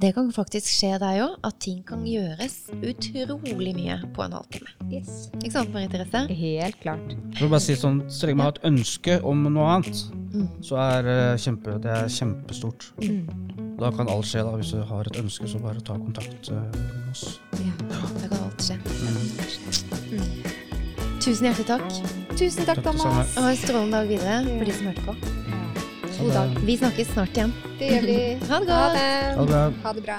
[0.00, 1.36] det kan faktisk skje deg òg.
[1.44, 4.72] At ting kan gjøres utrolig mye på en halvtime.
[4.92, 5.28] Yes.
[5.42, 6.24] Ikke sant, Marie Therese?
[6.40, 7.04] Helt klart.
[7.12, 10.02] Jeg vil bare si sånn, Så lenge man har et ønske om noe annet,
[10.64, 12.90] så er uh, kjempe, det er kjempestort.
[13.04, 13.24] Mm.
[13.76, 14.44] Da kan alt skje.
[14.44, 17.40] da, Hvis du har et ønske, så bare ta kontakt uh, med oss.
[17.60, 17.72] Ja,
[18.20, 20.54] Det kan alt skje.
[21.26, 21.86] Tusen hjertelig takk.
[22.38, 23.32] Tusen takk, Takk Thomas.
[23.34, 25.14] Og ha en strålende dag videre for de som hørte på.
[26.20, 26.52] God dag.
[26.68, 27.54] Vi snakkes snart igjen.
[27.80, 28.18] Det gjør vi.
[28.50, 28.94] Ha det Ha godt.
[28.94, 29.10] det.
[29.40, 29.64] Ha det.
[29.82, 30.18] Ha det bra.